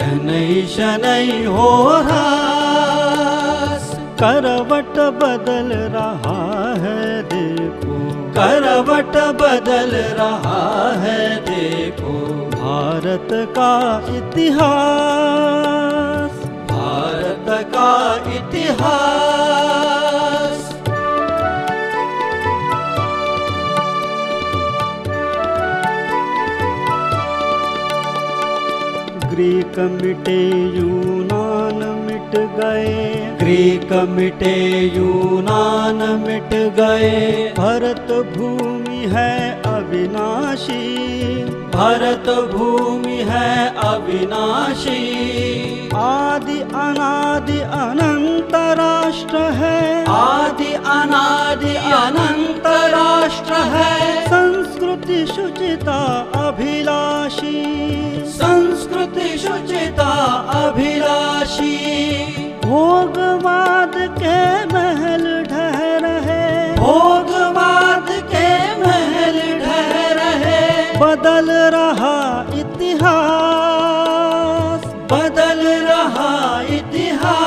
शनै 0.04 0.66
शनै 0.66 1.44
हो 1.44 2.00
रास। 2.00 4.00
करवट 4.22 5.22
बदल 5.22 5.94
रहा 5.94 6.74
है, 6.74 7.22
देखो। 7.22 8.32
करवट 8.32 9.34
बदल 9.34 9.94
रहा 9.94 11.00
है, 11.00 11.36
देखो। 11.36 12.50
भारत 12.54 13.28
का 13.32 14.06
इतिहास, 14.16 16.46
भारत 16.46 17.66
का 17.66 18.32
इतिहास। 18.32 19.93
ग्रीक 29.34 29.78
मिटे 29.78 30.50
यूनान 30.78 32.06
मिट 32.06 32.36
गए। 32.38 33.14
ग्रीक 33.38 33.92
मिटे 33.92 34.80
यूनान 34.96 35.94
मिट 35.94 36.74
गए। 36.74 37.54
भरत 37.58 38.34
भूमि 38.36 38.96
है 38.96 39.62
अविनाशी। 39.62 41.04
भरत 41.44 42.54
भूमि 42.54 43.24
है 43.28 43.74
अविनाशी। 43.74 44.98
आदि 45.94 46.60
अनादि 46.60 47.60
अनंत 47.60 48.54
राष्ट्र 48.54 49.36
है। 49.36 50.04
आदि 50.08 50.74
अनादि 50.74 51.76
अनंत 51.76 52.62
राष्ट्र 52.66 53.52
है। 53.52 54.26
संस्कृति 54.26 55.26
शुचिता 55.26 56.30
अभिलाषी। 56.36 57.93
भोगवाद 62.74 63.96
के 63.96 64.38
महल 64.66 65.26
ढह 65.42 65.76
रहे 66.04 66.46
भोगवाद 66.76 68.08
के 68.32 68.48
महल 68.80 69.36
ढह 69.60 69.92
रहे 70.18 70.62
बदल 70.98 71.50
रहा 71.74 72.16
इतिहास। 72.54 73.04
बदल 75.12 75.62
रहा 75.84 76.32
इतिहास। 76.70 77.38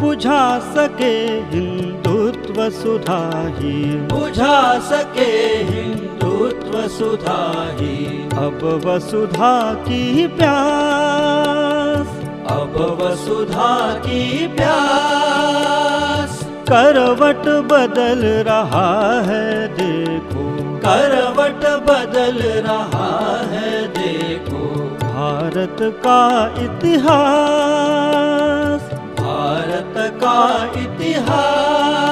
बुझा 0.00 0.44
सके 0.76 1.16
हिंदुत्व 1.54 2.62
सुधा 2.70 3.24
ही 3.58 3.74
बुझा 4.12 4.60
सके 4.92 5.32
हिंदुत्व 5.72 6.78
सुधा 6.98 7.40
ही 7.80 7.96
अब 8.44 8.60
वसुधा 8.84 9.54
की 9.88 10.04
प्यास। 10.26 12.19
अब 12.50 12.98
वसुधा 13.02 13.94
की 13.94 14.46
प्यास। 14.46 16.40
करवट 16.44 17.72
बदल 17.72 18.24
रहा 18.24 19.20
है 19.20 19.68
देखो। 19.68 20.80
करवट 20.86 21.90
बदल 21.90 22.42
रहा 22.42 23.42
है 23.42 23.86
देखो। 23.86 24.96
भारत 25.02 25.76
का 25.80 26.54
इतिहास। 26.58 28.80
भारत 29.20 29.94
का 29.96 30.80
इतिहास। 30.80 32.09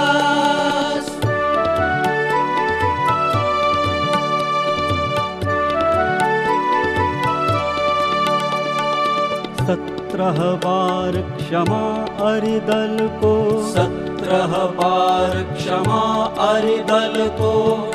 सत्रह 10.19 10.55
बार 10.55 11.13
क्षमा 11.13 12.07
अरिदल 12.31 13.09
को। 13.09 13.63
सत्रह 13.73 14.47
बार 14.47 15.55
क्षमा 15.59 16.25
अरिदल 16.25 17.29
को। 17.29 17.53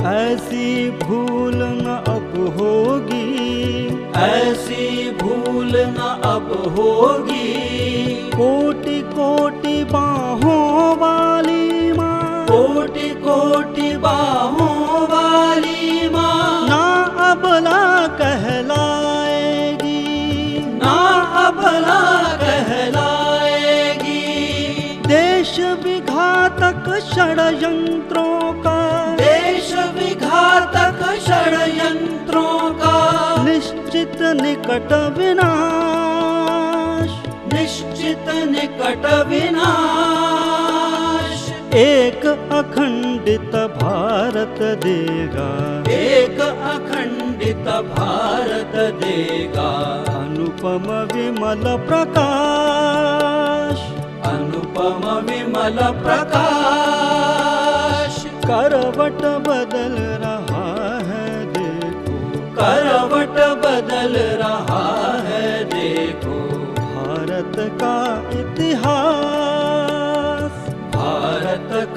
ऐसी 0.08 0.92
भूल 0.92 1.56
न 1.56 2.04
अब 2.08 2.56
होगी। 2.60 3.88
ऐसी 4.16 5.12
भूल 5.12 5.72
न 5.76 6.22
अब 6.24 6.74
होगी। 6.80 7.54
कोटि 8.36 9.02
कोटि 9.02 9.84
बाहों 9.84 10.96
वाली 10.98 11.92
माँ। 11.92 12.46
कोटि 12.52 13.10
कोटि 13.10 13.98
बाहों 13.98 15.04
वाली 15.08 16.10
माँ। 16.10 16.70
ना 16.70 17.04
अबला 17.32 18.08
कहलाएगी 18.08 18.64
ना 18.64 18.93
अबला 21.64 22.38
कहलाएगी। 22.38 24.11
देश 25.07 25.59
विघातक 25.59 26.99
षडयंत्रों 27.14 28.53
का। 28.53 29.07
देश 29.16 29.74
विघातक 29.74 31.16
षडयंत्रों 31.28 32.72
का। 32.72 32.97
निश्चित 33.43 34.18
निकट 34.22 35.18
विनाश। 35.18 37.09
निश्चित 37.53 38.26
निकट 38.28 39.28
विनाश। 39.28 40.62
एक 41.76 42.26
अखंडित 42.52 43.56
भारत 43.56 44.60
देगा। 44.84 45.48
एक 45.92 46.40
अखंडित 46.42 47.68
भारत 47.98 48.76
देगा। 49.04 49.70
अनुपम 50.16 50.86
विमल 51.16 51.64
प्रकाश। 51.88 53.80
अनुपम 54.28 55.08
विमल 55.30 55.78
प्रकाश। 56.04 56.54
करवट 58.46 59.22
बदल 59.48 59.96
रहा 60.24 60.70
है 61.10 61.28
देखो। 61.54 62.16
करवट 62.56 63.38
बदल 63.66 64.14
रहा 64.44 64.73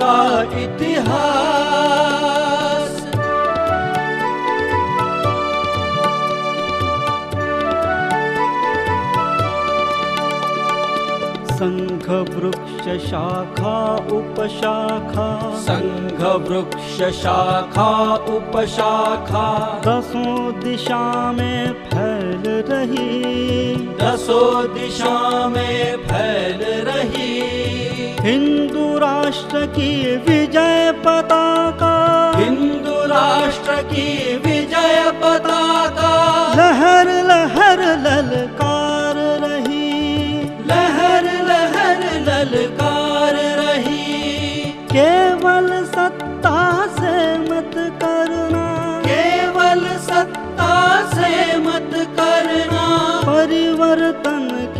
का 0.07 0.42
इतिहास। 0.42 1.07
संघ 11.52 12.11
वृक्ष 12.11 13.07
शाखा 13.11 13.96
उपशाखा। 13.96 15.54
संघ 15.57 16.22
वृक्ष 16.22 17.18
शाखा 17.22 18.14
उपशाखा। 18.14 19.46
दसों 19.86 20.61
दिशा 20.61 21.32
में 21.32 21.72
फैल 21.72 22.42
रही। 22.46 23.76
दसों 24.02 24.74
दिशा 24.74 25.48
में 25.48 25.96
फैल 25.96 26.84
रही। 26.88 27.36
हिंदू 28.27 28.99
राष्ट्र 28.99 29.66
की 29.66 30.16
विजय 30.16 30.93
पताका। 30.93 32.33
हिंदू 32.37 32.93
राष्ट्र 32.93 33.83
की 33.83 34.37
विजय 34.37 35.12
पताका। 35.24 36.12
लहर 36.55 37.07
लहर 37.09 37.81
ललकार 37.81 39.14
रही। 39.16 39.93
लहर 40.66 41.24
लहर 41.24 42.20
ललकार 42.20 43.35
रही। 43.35 44.57
केवल 44.70 45.85
सत्ता 45.85 46.87
से 46.87 47.39
मत 47.39 47.72
करना। 47.77 49.03
केवल 49.07 49.99
सत्ता 49.99 51.07
से 51.14 51.59
मत 51.59 51.91
करना। 51.95 52.97
परिवर्तन 53.27 54.72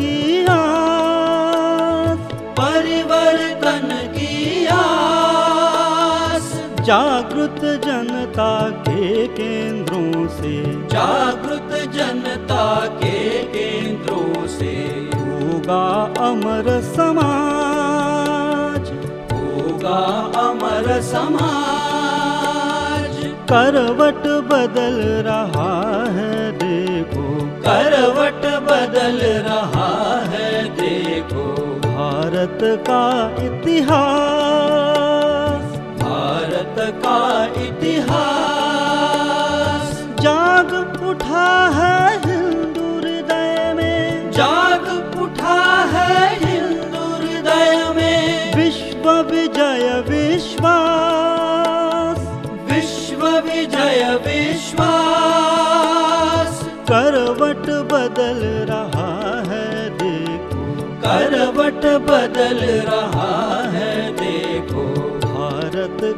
जागृत 6.87 7.85
जनता 7.85 8.71
के 8.71 9.27
केंद्रों 9.27 10.29
से। 10.29 10.87
जागृत 10.87 11.91
जनता 11.91 12.87
के 12.87 13.43
केंद्रों 13.43 14.47
से। 14.47 15.11
होगा 15.15 16.15
अमर 16.27 16.81
समाज। 16.81 18.93
होगा 19.33 20.41
अमर 20.41 21.01
समाज। 21.01 23.35
करवट 23.53 24.27
बदल 24.27 25.25
रहा 25.27 26.07
है 26.07 26.53
देखो। 26.53 27.41
करवट 27.41 28.63
बदल 28.63 29.23
रहा 29.23 30.21
है 30.21 30.65
देखो। 30.65 31.81
भारत 31.85 32.59
का 32.63 33.45
इतिहास। 33.45 35.06
भारत 36.67 37.03
का 37.07 37.19
इतिहास। 37.63 39.87
जाग 40.21 40.73
उठा 41.03 41.49
है 41.69 42.19
हिंदू 42.19 42.87
हृदय 42.99 43.73
में। 43.77 44.31
जाग 44.31 45.19
उठा 45.23 45.61
है 45.93 46.45
हिंदू 46.45 47.05
हृदय 47.15 47.93
में। 47.97 48.57
विश्व 48.57 49.11
विजय 49.11 50.05
विश्वास। 50.09 52.19
विश्व 52.73 53.23
विजय 53.27 54.03
विश्वास। 54.27 56.53
करवट 56.91 57.65
बदल 57.93 58.41
रहा 58.73 59.13
है 59.51 59.71
देखो। 59.91 60.63
करवट 61.01 61.83
बदल 62.03 62.59
रहा 62.91 63.35
है। 63.71 63.96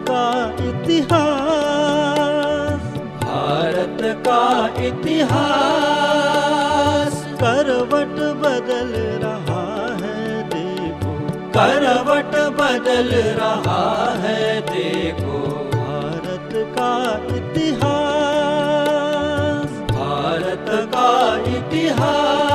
का 0.01 0.55
इतिहास। 0.55 2.99
भारत 3.23 3.99
का 4.03 4.85
इतिहास। 4.85 7.27
करवट 7.43 8.37
बदल 8.37 8.93
रहा 8.97 10.07
है 10.07 10.49
देखो। 10.49 11.51
करवट 11.51 12.61
बदल 12.61 13.15
रहा 13.15 14.15
है 14.19 14.61
देखो। 14.61 15.71
भारत 15.75 16.75
का 16.79 17.21
इतिहास। 17.37 19.91
भारत 19.91 20.67
का 20.69 21.37
इतिहास। 21.37 22.48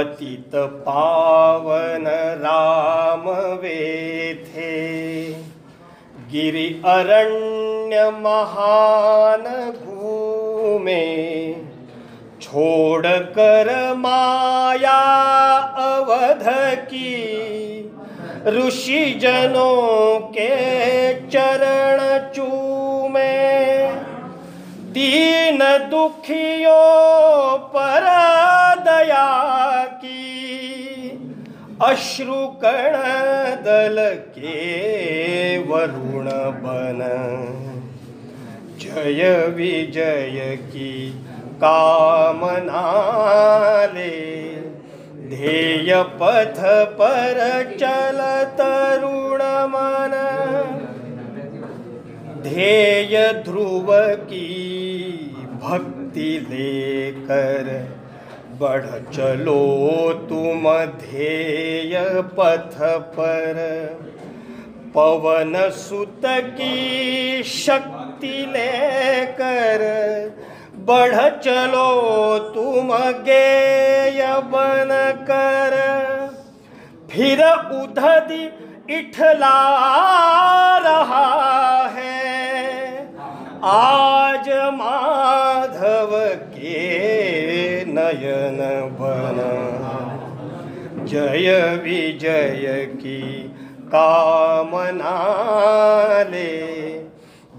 पतित 0.00 0.50
पावन 0.54 2.04
राम 2.40 3.28
वेथे। 3.56 4.70
गिरि 6.30 6.82
अरण्य 6.86 8.04
महान 8.10 9.44
घूमे 9.70 11.04
छोड़ 12.42 13.06
कर 13.06 13.94
माया 13.96 14.98
अवध 15.86 16.46
की। 16.84 17.14
ऋषि 18.46 19.04
जनों 19.22 20.18
के 20.20 20.50
चरण 21.28 21.98
चूमे, 22.32 23.36
दीन 24.92 25.58
दुखियों 25.90 27.58
पर 27.58 28.08
दया 28.84 29.84
की, 29.84 30.26
अश्रु 31.82 32.46
कण 32.64 32.96
दल 33.64 33.96
के 34.14 34.56
वरुण 35.58 36.26
बन। 36.64 37.00
जय 38.80 39.46
विजय 39.56 40.58
की 40.62 40.92
कामना 41.62 42.84
ले 43.94 44.40
ध्येय 45.30 45.94
पथ 46.02 46.60
पर 46.98 47.38
चल 47.80 48.18
तरुण 48.58 49.42
मन। 49.68 50.16
ध्येय 52.42 53.42
ध्रुव 53.44 53.86
की 54.24 54.46
भक्ति 55.62 56.30
लेकर 56.50 57.66
बढ़ 58.60 58.86
चलो 59.12 60.12
तुम 60.28 60.64
ध्येय 61.00 61.94
पथ 62.38 62.74
पर। 63.14 63.58
पवन 64.94 65.52
सुत 65.70 66.26
की 66.26 67.42
शक्ति 67.42 68.34
लेकर 68.50 69.84
बढ़ 70.88 71.14
चलो 71.38 71.88
तुम 72.54 72.92
गेय 73.22 74.26
बन 74.52 74.90
कर। 75.22 75.76
फिर 77.10 77.44
उधदी 77.74 78.44
इठला 78.96 79.58
रहा 80.78 81.28
है। 81.88 82.18
आज 83.64 84.48
माधव 84.74 86.10
के 86.54 87.09
नयन 88.10 88.58
बन 89.00 89.38
जय 91.04 91.80
विजय 91.82 92.88
की 92.96 93.20
कामना 93.94 95.14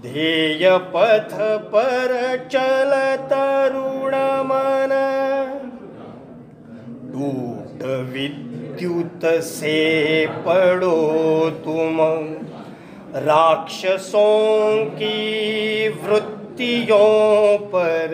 ध्येय 0.02 0.78
पथ 0.78 1.34
पर 1.58 2.36
चल 2.52 3.16
तरुण 3.16 4.14
मन। 4.44 4.92
टूट 7.12 7.82
विद्युत 8.12 9.40
से 9.40 10.26
पड़ो 10.26 11.50
तुम। 11.50 11.98
राक्षसों 13.22 14.84
की 14.84 15.88
वृत्तियों 15.88 17.58
पर 17.58 18.12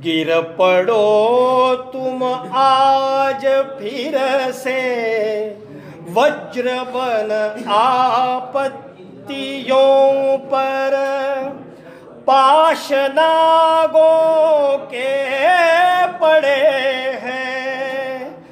गिर 0.00 0.40
पड़ो 0.40 1.74
तुम 1.74 2.40
आज 2.54 3.74
फिर 3.78 4.52
से। 4.52 4.80
वज्र 6.10 6.80
बन 6.80 7.64
आपत्तियों 7.68 10.38
पर। 10.38 10.90
पाशनागों 12.26 14.78
के 14.78 16.06
पड़े 16.06 17.18
हैं। 17.22 18.46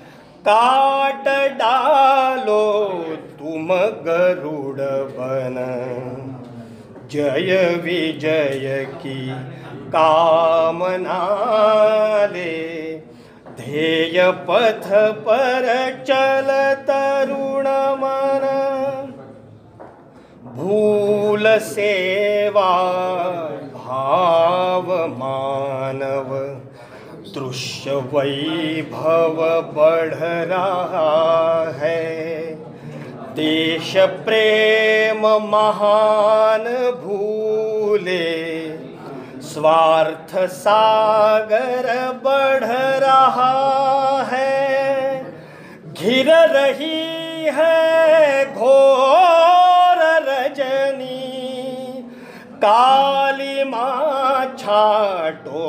काट 0.48 1.58
डालो 1.58 3.04
तुम 3.38 3.78
गरुड़ 3.78 5.18
बन। 5.18 6.25
जय 7.10 7.80
विजय 7.84 8.86
की 8.90 9.28
कामना 9.88 11.18
ले। 12.26 12.96
ध्येय 13.56 14.30
पथ 14.30 15.12
पर 15.12 15.64
चल 16.08 16.74
तरुण 16.88 17.64
मन। 17.68 18.42
भूल 20.44 21.58
सेवा, 21.58 22.82
भाव 23.74 25.06
मानव। 25.06 26.56
दृश्य 27.38 27.90
वैभव 27.90 29.36
बढ़ 29.76 30.14
रहा 30.24 31.72
है। 31.76 32.15
देश 33.36 33.92
प्रेम 33.96 35.26
महान 35.46 36.64
भूले, 37.02 38.28
स्वार्थ 39.42 40.32
सागर 40.52 41.88
बढ़ 42.24 42.64
रहा 43.04 44.22
है। 44.32 45.24
घिर 45.92 46.30
रही 46.56 47.44
है 47.58 48.54
घोर 48.54 50.02
रजनी, 50.28 51.22
काली 52.56 53.64
माँ 53.64 54.56
छाटो 54.58 55.66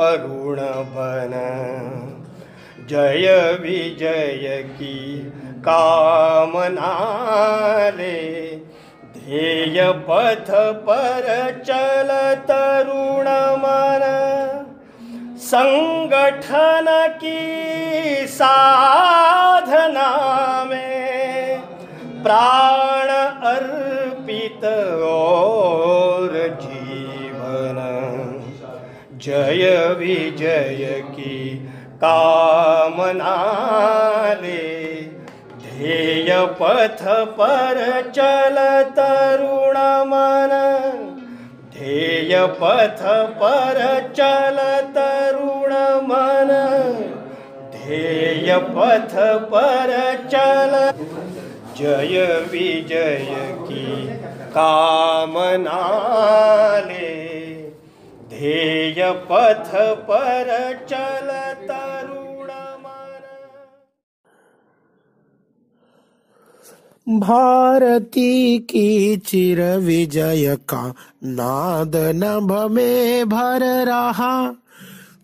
अरुण 0.00 0.56
बन। 0.96 1.32
जय 2.90 3.58
विजय 3.60 4.62
की 4.72 4.96
कामना 5.68 6.92
ले 7.96 8.20
ध्येय 9.16 9.78
पथ 10.08 10.50
पर 10.86 11.26
चल 11.66 12.10
तरुण 12.48 13.28
मन। 13.62 14.02
संगठन 15.38 16.86
की 17.22 18.26
साधना 18.26 20.10
में 20.64 21.60
प्राण 22.22 23.08
अर्पित 23.52 24.64
और 25.04 26.32
जीवन। 26.62 27.78
जय 29.22 29.94
विजय 29.98 31.02
की 31.10 31.36
कामना 31.96 33.36
ले 34.42 34.86
ध्येय 35.76 36.30
पथ 36.60 37.02
पर 37.38 37.78
चल 38.16 38.56
तरुण 38.96 39.76
मन। 40.10 40.52
ध्येय 41.72 42.34
पथ 42.60 43.02
पर 43.40 43.80
चल 44.16 44.58
तरुण 44.94 45.74
मन। 46.02 46.52
ध्येय 47.74 48.56
पथ 48.68 49.14
पर 49.52 49.92
चल। 50.32 50.74
जय 51.78 52.24
विजय 52.52 53.26
की 53.60 54.06
कामना 54.56 55.82
ले 56.86 57.14
ध्येय 58.28 59.10
पथ 59.30 59.74
पर 60.08 60.48
चल 60.90 61.30
तरुण 61.68 62.25
भारती 67.08 68.58
की 68.58 69.16
चिर 69.16 69.76
विजय 69.76 70.56
का 70.68 70.94
नाद 71.24 71.92
नभ 71.96 72.70
में 72.70 73.28
भर 73.28 73.84
रहा। 73.84 74.54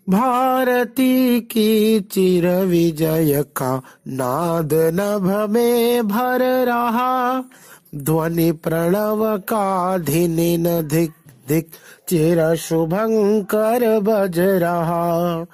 भारती 0.09 1.41
की 1.41 1.99
चिर 1.99 2.47
विजय 2.47 3.43
का 3.55 3.81
नाद 4.07 4.69
नभ 4.73 5.49
में 5.49 6.07
भर 6.07 6.65
रहा। 6.65 7.43
ध्वनि 7.95 8.51
प्रणव 8.51 9.37
का 9.37 9.97
धिनिन 9.97 10.87
धिक 10.87 11.11
धिक 11.49 11.67
चिर 12.07 12.55
शुभंकर 12.55 13.99
बज 13.99 14.39
रहा। 14.39 15.45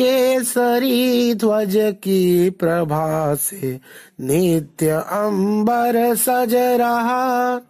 केसरी 0.00 1.34
ध्वज 1.34 1.76
की 1.76 2.50
प्रभा 2.50 3.34
से 3.34 3.80
नित्य 4.20 4.90
अंबर 4.90 6.14
सज 6.14 6.54
रहा। 6.54 7.60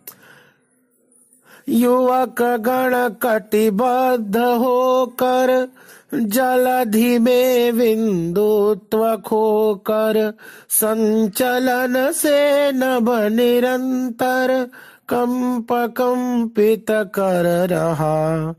युवक 1.69 2.43
गण 2.43 2.95
कटिबद्ध 3.09 4.37
होकर 4.37 5.69
जलधि 6.15 7.19
में 7.19 7.79
बिंदुत्व 7.79 9.17
खोकर 9.17 10.33
संचलन 10.71 12.13
से 12.13 12.73
नभ 12.73 13.11
निरंतर 13.33 14.67
कंप 15.09 15.73
कंपित 15.73 16.87
कर 16.91 17.69
रहा। 17.69 18.55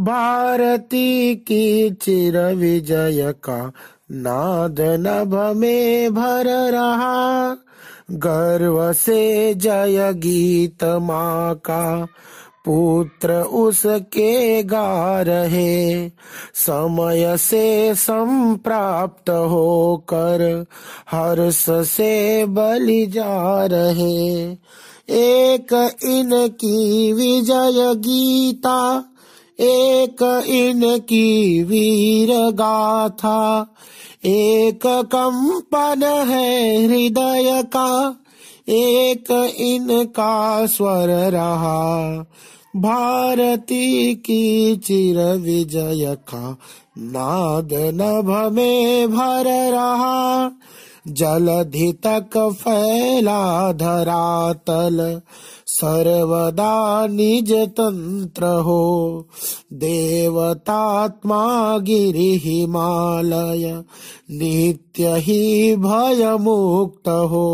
भारती 0.00 1.34
की 1.34 1.90
चिर 1.90 2.54
विजय 2.54 3.34
का 3.42 3.72
नाद 4.12 4.76
नभ 4.80 5.56
में 5.56 6.14
भर 6.14 6.70
रहा। 6.72 7.56
गर्व 8.10 8.92
से 8.92 9.54
जय 9.54 10.12
गीत 10.12 10.84
माँ 10.84 11.54
का 11.54 12.06
पुत्र 12.64 13.32
उसके 13.32 14.62
गा 14.62 15.22
रहे। 15.22 16.08
समय 16.54 17.36
से 17.38 17.94
संप्राप्त 17.94 19.30
होकर 19.30 20.64
हर्ष 21.10 21.66
से 21.70 22.44
बलि 22.44 23.06
जा 23.06 23.64
रहे। 23.66 24.52
एक 25.10 25.96
इनकी 26.04 27.12
विजय 27.12 27.94
गीता 27.94 29.09
एक 29.60 30.44
इनकी 30.48 31.62
वीर 31.62 32.28
गाथा 32.32 33.66
एक 34.24 34.80
कंपन 34.86 36.26
है 36.28 36.82
हृदय 36.86 37.62
का, 37.62 38.16
एक 38.68 39.54
इनका 39.58 40.66
स्वर 40.66 41.08
रहा। 41.30 42.10
भारती 42.76 44.14
की 44.14 44.76
चिर 44.76 45.18
विजय 45.18 46.16
का 46.28 46.56
नाद 46.98 47.68
नभ 47.72 48.52
में 48.52 49.10
भर 49.10 49.72
रहा। 49.72 50.50
जलधि 51.08 51.92
तक 52.06 52.30
फैला 52.36 53.72
धरातल 53.72 55.20
सर्वदा 55.80 57.06
निज 57.06 57.52
तंत्र 57.52 58.44
हो 58.44 58.82
देवतात्मा 59.72 61.42
गिरि 61.78 62.40
हिमालय 62.44 63.84
नित्य 64.30 65.08
ही 65.08 65.76
भय 65.76 66.36
मुक्त 66.40 67.08
हो 67.08 67.48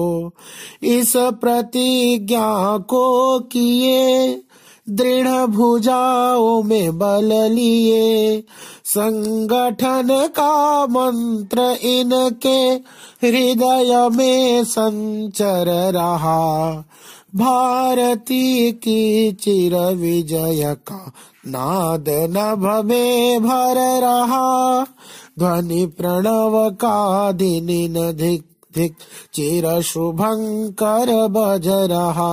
इस 0.83 1.13
प्रतिज्ञा 1.17 2.79
को 2.79 3.39
किए 3.39 4.43
दृढ़ 4.91 5.47
भुजाओं 5.47 6.63
में 6.63 6.99
बल 6.99 7.33
लिए। 7.53 8.45
संगठन 8.85 10.09
का 10.13 10.87
मंत्र 10.87 11.61
इनके 11.83 12.59
हृदय 13.27 14.09
में 14.17 14.65
संचर 14.65 15.67
रहा। 15.93 16.85
भारती 17.35 18.73
की 18.73 19.33
चिर 19.33 19.75
विजय 19.77 20.77
का 20.89 21.13
नाद 21.47 22.05
नभ 22.09 22.85
में 22.85 23.43
भर 23.43 24.01
रहा। 24.01 24.85
ध्वनि 25.39 25.87
प्रणव 25.87 26.71
का 26.71 27.33
दिन 27.33 28.13
धिक 28.13 28.45
धिक 28.75 28.97
चिर 29.35 29.81
शुभंकर 29.83 31.13
बज 31.29 31.69
रहा। 31.69 32.33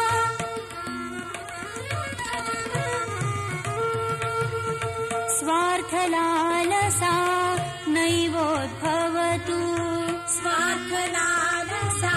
स्वार्थलालसा 5.39 7.15
नैवोद्भवतु 7.89 9.94
स्वार्थलालसा 10.55 12.17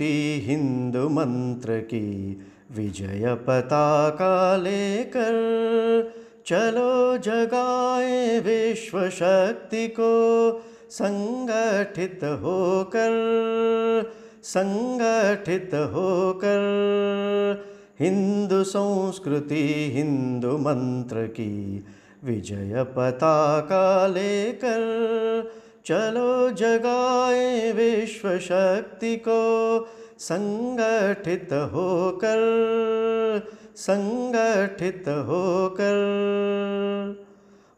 संस्कृति 0.00 0.44
हिंदू 0.46 1.08
मंत्र 1.08 1.78
की 1.78 2.36
विजय 2.72 3.34
पताका 3.46 4.56
लेकर 4.56 5.34
चलो 6.46 7.18
जगाए 7.18 8.38
विश्व 8.40 9.08
शक्ति 9.08 9.86
को 9.88 10.12
संगठित 10.90 12.24
होकर 12.24 13.12
संगठित 14.42 15.74
होकर। 15.74 16.62
हिंदू 18.00 18.62
संस्कृति 18.64 19.92
हिंदू 19.94 20.56
मंत्र 20.58 21.26
की 21.26 21.84
विजय 22.24 22.84
पताका 22.96 24.06
लेकर 24.06 24.80
चलो 25.90 26.50
जगाए 26.50 27.72
विश्व 27.72 28.38
शक्ति 28.38 29.16
को, 29.16 29.40
संगठित 30.18 31.48
होकर 31.52 32.40
संगठित 33.76 35.04
होकर। 35.08 35.96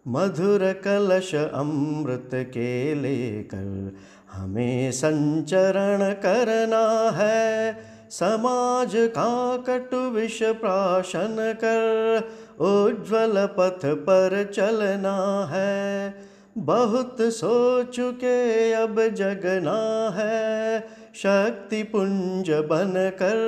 मधुर 0.08 0.72
कलश 0.72 1.34
अमृत 1.34 2.30
के 2.34 2.94
लेकर 2.94 3.96
हमें 4.32 4.92
संचरण 4.92 6.12
करना 6.12 7.10
है। 7.10 7.76
समाज 8.10 8.92
का 8.94 9.56
कटु 9.56 9.96
विष 9.96 10.42
प्राशन 10.42 11.54
कर, 11.64 12.18
उज्ज्वल 12.60 13.46
पथ 13.46 13.86
पर 13.86 14.50
चलना 14.54 15.48
है। 15.52 16.31
बहुत 16.58 17.16
सो 17.20 17.82
चुके 17.82 18.72
अब 18.72 19.08
जगना 19.08 20.10
है। 20.14 20.80
शक्ति 21.14 21.82
पुंज 21.82 22.50
बन 22.50 22.92
कर, 22.96 23.38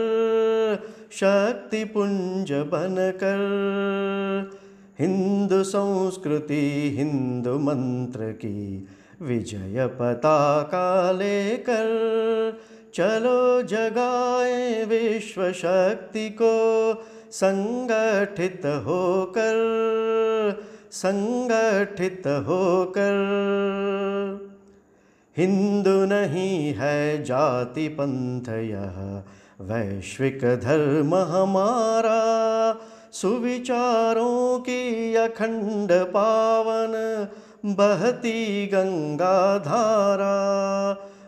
शक्ति 1.13 1.85
पुंज 1.85 2.53
बन 2.53 2.97
कर। 2.99 3.43
हिंदू 4.99 5.63
संस्कृति, 5.63 6.95
हिंदू 6.97 7.59
मंत्र 7.59 8.31
की 8.33 8.89
विजय 9.23 9.87
पताका 9.87 11.13
लेकर 11.13 12.59
चलो 12.95 13.63
जगाए 13.63 14.85
विश्व 14.85 15.53
शक्ति 15.53 16.29
को 16.31 16.55
संगठित 17.31 18.67
होकर। 18.67 19.57
संगठित 20.95 22.23
होकर। 22.27 23.15
हिंदू 25.39 26.05
नहीं 26.05 26.75
है 26.75 27.25
जाति 27.25 27.89
पंथ 27.89 28.49
यह, 28.49 29.23
वैश्विक 29.61 30.39
धर्म 30.39 31.15
हमारा, 31.15 32.21
सुविचारों 33.13 34.59
की 34.59 35.15
अखंड 35.15 35.89
पावन, 35.93 37.27
बहती 37.67 38.67
गंगा 38.67 39.59
धारा, 39.59 40.35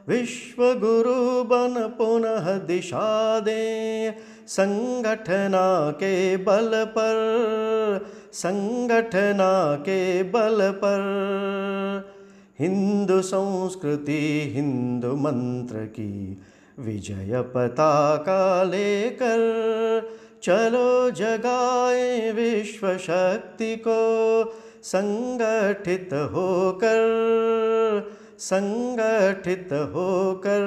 विश्व 0.09 0.63
गुरु 0.63 1.45
बन 1.45 1.95
पुनः 1.99 2.59
दिशा 2.59 3.41
दे 3.41 4.15
संगठना 4.47 5.91
के 5.91 6.37
बल 6.37 6.71
पर। 6.75 7.17
संगठना 8.33 9.77
के 9.77 10.23
बल 10.23 10.71
पर। 10.71 11.01
हिंदू 12.59 13.23
संस्कृति, 13.23 14.53
हिंदू 14.55 15.17
मंत्र 15.17 15.77
की 15.79 16.39
विजय 16.79 17.43
पताका 17.57 18.63
लेकर 18.63 19.37
चलो 20.43 21.11
जगाए 21.11 22.33
विश्व 22.33 22.97
शक्ति 22.97 23.77
को। 23.77 24.07
संगठित 24.83 26.11
होकर 26.13 27.07
संगठित 28.39 29.69
होकर। 29.73 30.67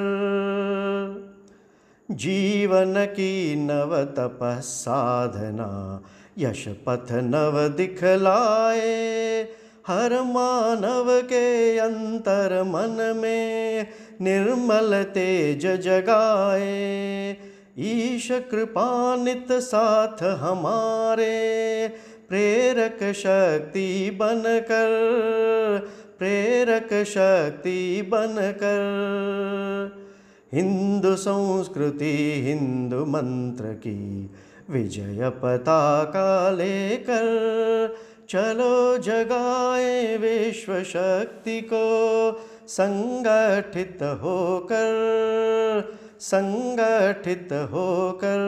जीवन 2.11 3.05
की 3.05 3.55
नव 3.55 4.03
तप 4.03 4.39
साधना 4.63 6.01
यश 6.39 6.67
पथ 6.67 7.11
नव 7.11 7.67
दिखलाए, 7.67 9.41
हर 9.87 10.13
मानव 10.21 11.21
के 11.21 11.77
अंतर 11.77 12.63
मन 12.63 13.13
में 13.17 13.87
निर्मल 14.21 15.03
तेज 15.03 15.67
जगाए। 15.67 17.37
ईश 17.79 18.27
कृपानित 18.31 19.51
साथ 19.51 20.23
हमारे, 20.23 21.35
प्रेरक 22.29 23.13
शक्ति 23.13 24.17
बनकर, 24.19 24.89
प्रेरक 26.19 27.03
शक्ति 27.03 28.01
बनकर। 28.01 28.79
हिंदू 30.53 31.15
संस्कृति, 31.15 32.43
हिंदू 32.47 33.05
मंत्र 33.05 33.65
की 33.65 34.29
विजय 34.69 35.29
पताका 35.35 36.49
लेकर 36.49 37.27
चलो 38.29 38.97
जगाए 38.97 40.17
विश्व 40.17 40.73
शक्ति 40.83 41.59
को, 41.61 41.85
संगठित 42.67 44.03
होकर 44.21 44.91
संगठित 46.21 47.53
होकर 47.71 48.41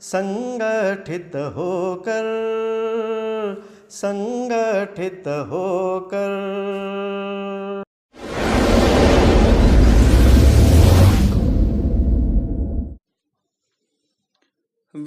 संगठित 0.00 1.36
होकर 1.56 2.26
संगठित 3.90 5.28
होकर। 5.48 6.32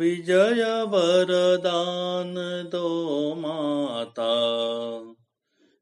विजय 0.02 0.86
वरदान 0.88 2.70
दो 2.72 3.36
माता। 3.36 4.34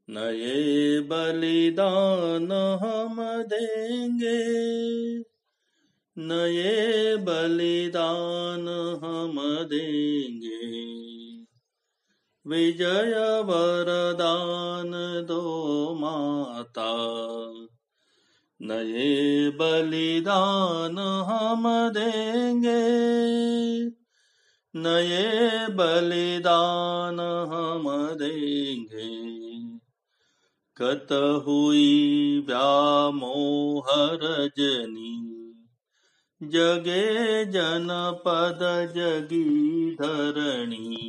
नए 0.09 0.99
बलिदान 0.99 2.51
हम 2.51 3.43
देंगे। 3.43 4.70
नए 6.17 7.15
बलिदान 7.15 8.99
हम 9.03 9.63
देंगे। 9.63 10.89
विजय 12.47 13.43
वरदान 13.45 15.26
दो 15.28 15.97
माता। 15.99 17.20
नए 18.61 19.49
बलिदान 19.49 20.99
हम 20.99 21.89
देंगे। 21.89 23.99
नए 24.76 25.67
बलिदान 25.67 27.20
हम 27.20 27.86
देंगे। 28.15 29.39
कत 30.78 31.07
हुई 31.47 31.88
व्यामोह 32.47 33.86
रजनी, 33.89 35.15
जगे 36.43 37.45
जनपद 37.45 38.59
जगी 38.95 39.91
धरणी। 39.95 41.05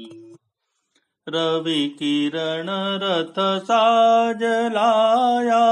रवि 1.29 1.89
किरण 1.89 2.67
रथ 3.03 3.65
साज 3.65 4.43
लाया, 4.73 5.67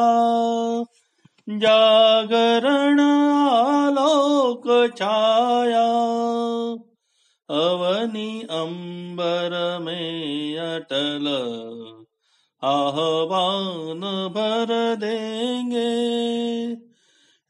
जागरण 1.49 3.01
आलोक 3.49 4.95
छाया। 4.97 5.89
अवनी 7.51 8.41
अंबर 8.43 9.79
में 9.83 10.59
अटल 10.59 11.27
आह्वान 12.63 14.01
भर 14.35 14.97
देंगे। 14.97 15.89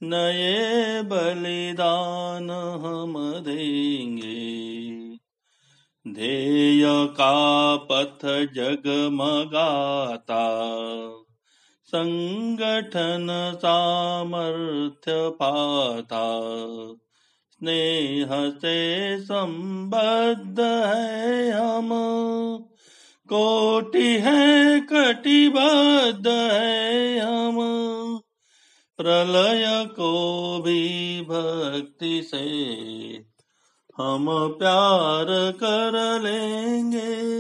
नए 0.03 1.03
बलिदान 1.03 2.51
हम 2.51 3.33
देंगे। 3.39 4.59
ध्येय 6.13 7.07
का 7.21 7.77
पथ 7.77 8.27
जगमगाता, 8.55 10.45
संगठन 11.85 13.53
सामर्थ्य 13.57 15.13
पाता। 15.43 16.25
स्नेह 17.59 18.51
से 18.51 19.19
संबद्ध 19.21 20.61
है 20.61 21.51
हम। 21.51 21.89
कोटि 23.29 24.19
है, 24.19 24.81
कटिबद्ध 24.81 26.29
है 26.29 27.19
हम। 27.19 27.59
प्रलय 28.97 29.87
को 29.87 30.59
भी 30.63 31.21
भक्ति 31.21 32.23
से 32.23 32.47
हम 33.99 34.49
प्यार 34.49 35.53
कर 35.53 36.21
लेंगे। 36.23 37.39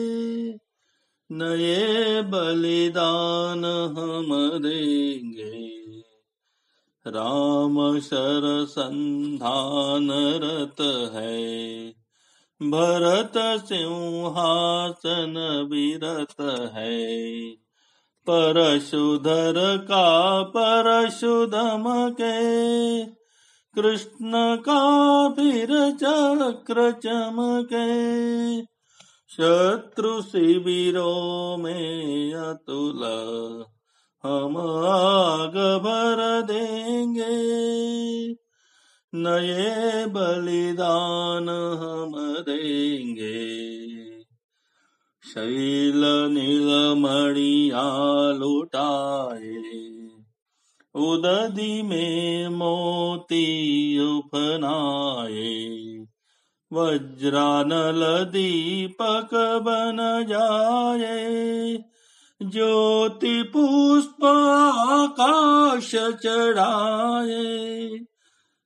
नए 1.32 2.22
बलिदान 2.22 3.64
हम 3.98 4.58
देंगे। 4.62 5.77
राम 7.08 8.00
शर 8.00 8.66
संधान 8.68 10.08
रत 10.42 11.10
है। 11.14 11.68
भरत 12.62 13.32
सिंहासन 13.36 15.34
विरत 15.70 16.40
है। 16.74 17.40
परशुधर 18.30 19.78
का 19.78 20.42
परशुधम 20.42 21.84
के 22.20 23.04
कृष्ण 23.74 24.56
का 24.56 25.28
फिर 25.28 25.68
चक्र 25.90 26.92
चमके। 26.92 28.18
शत्रु 29.28 30.22
शिविरों 30.22 31.56
में 31.56 32.34
अतुल 32.34 33.00
हम 34.22 34.56
आग 34.86 35.56
भर 35.56 36.42
देंगे। 36.42 37.48
नए 39.14 40.06
बलिदान 40.06 41.48
हम 41.48 42.12
देंगे। 42.42 43.58
शैल 45.34 46.02
नीलमणिया 46.32 47.82
लुटाए 48.32 49.78
उदधि 50.94 51.82
में 51.82 52.48
मोती 52.48 53.46
उपनाए। 54.18 55.68
वज्रानल 56.72 58.24
दीपक 58.24 59.28
बन 59.34 59.96
जाए। 60.28 61.78
ज्योति 62.42 63.42
पुष्प 63.42 64.24
आकाश 64.74 65.94
चढ़ाए 65.94 67.88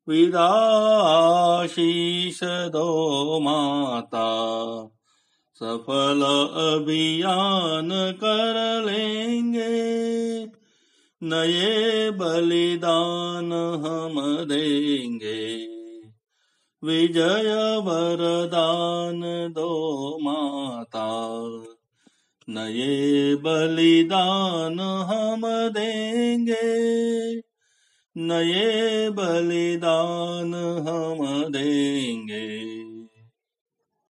विदाशीष 0.08 2.40
दो 2.44 3.40
माता, 3.40 4.88
सफल 5.54 6.52
अभियान 6.56 7.90
कर 7.92 8.82
लेंगे। 8.86 10.46
नए 11.22 12.10
बलिदान 12.10 13.52
हम 13.52 14.44
देंगे। 14.44 15.68
विजय 16.84 17.80
वरदान 17.84 19.52
दो 19.52 20.18
माता। 20.22 21.38
नए 22.49 23.34
बलिदान 23.34 24.80
हम 24.80 25.43
देंगे। 25.68 26.82
नए 28.16 29.11
बलिदान 29.11 30.55
हम 30.88 31.45
देंगे। 31.53 32.81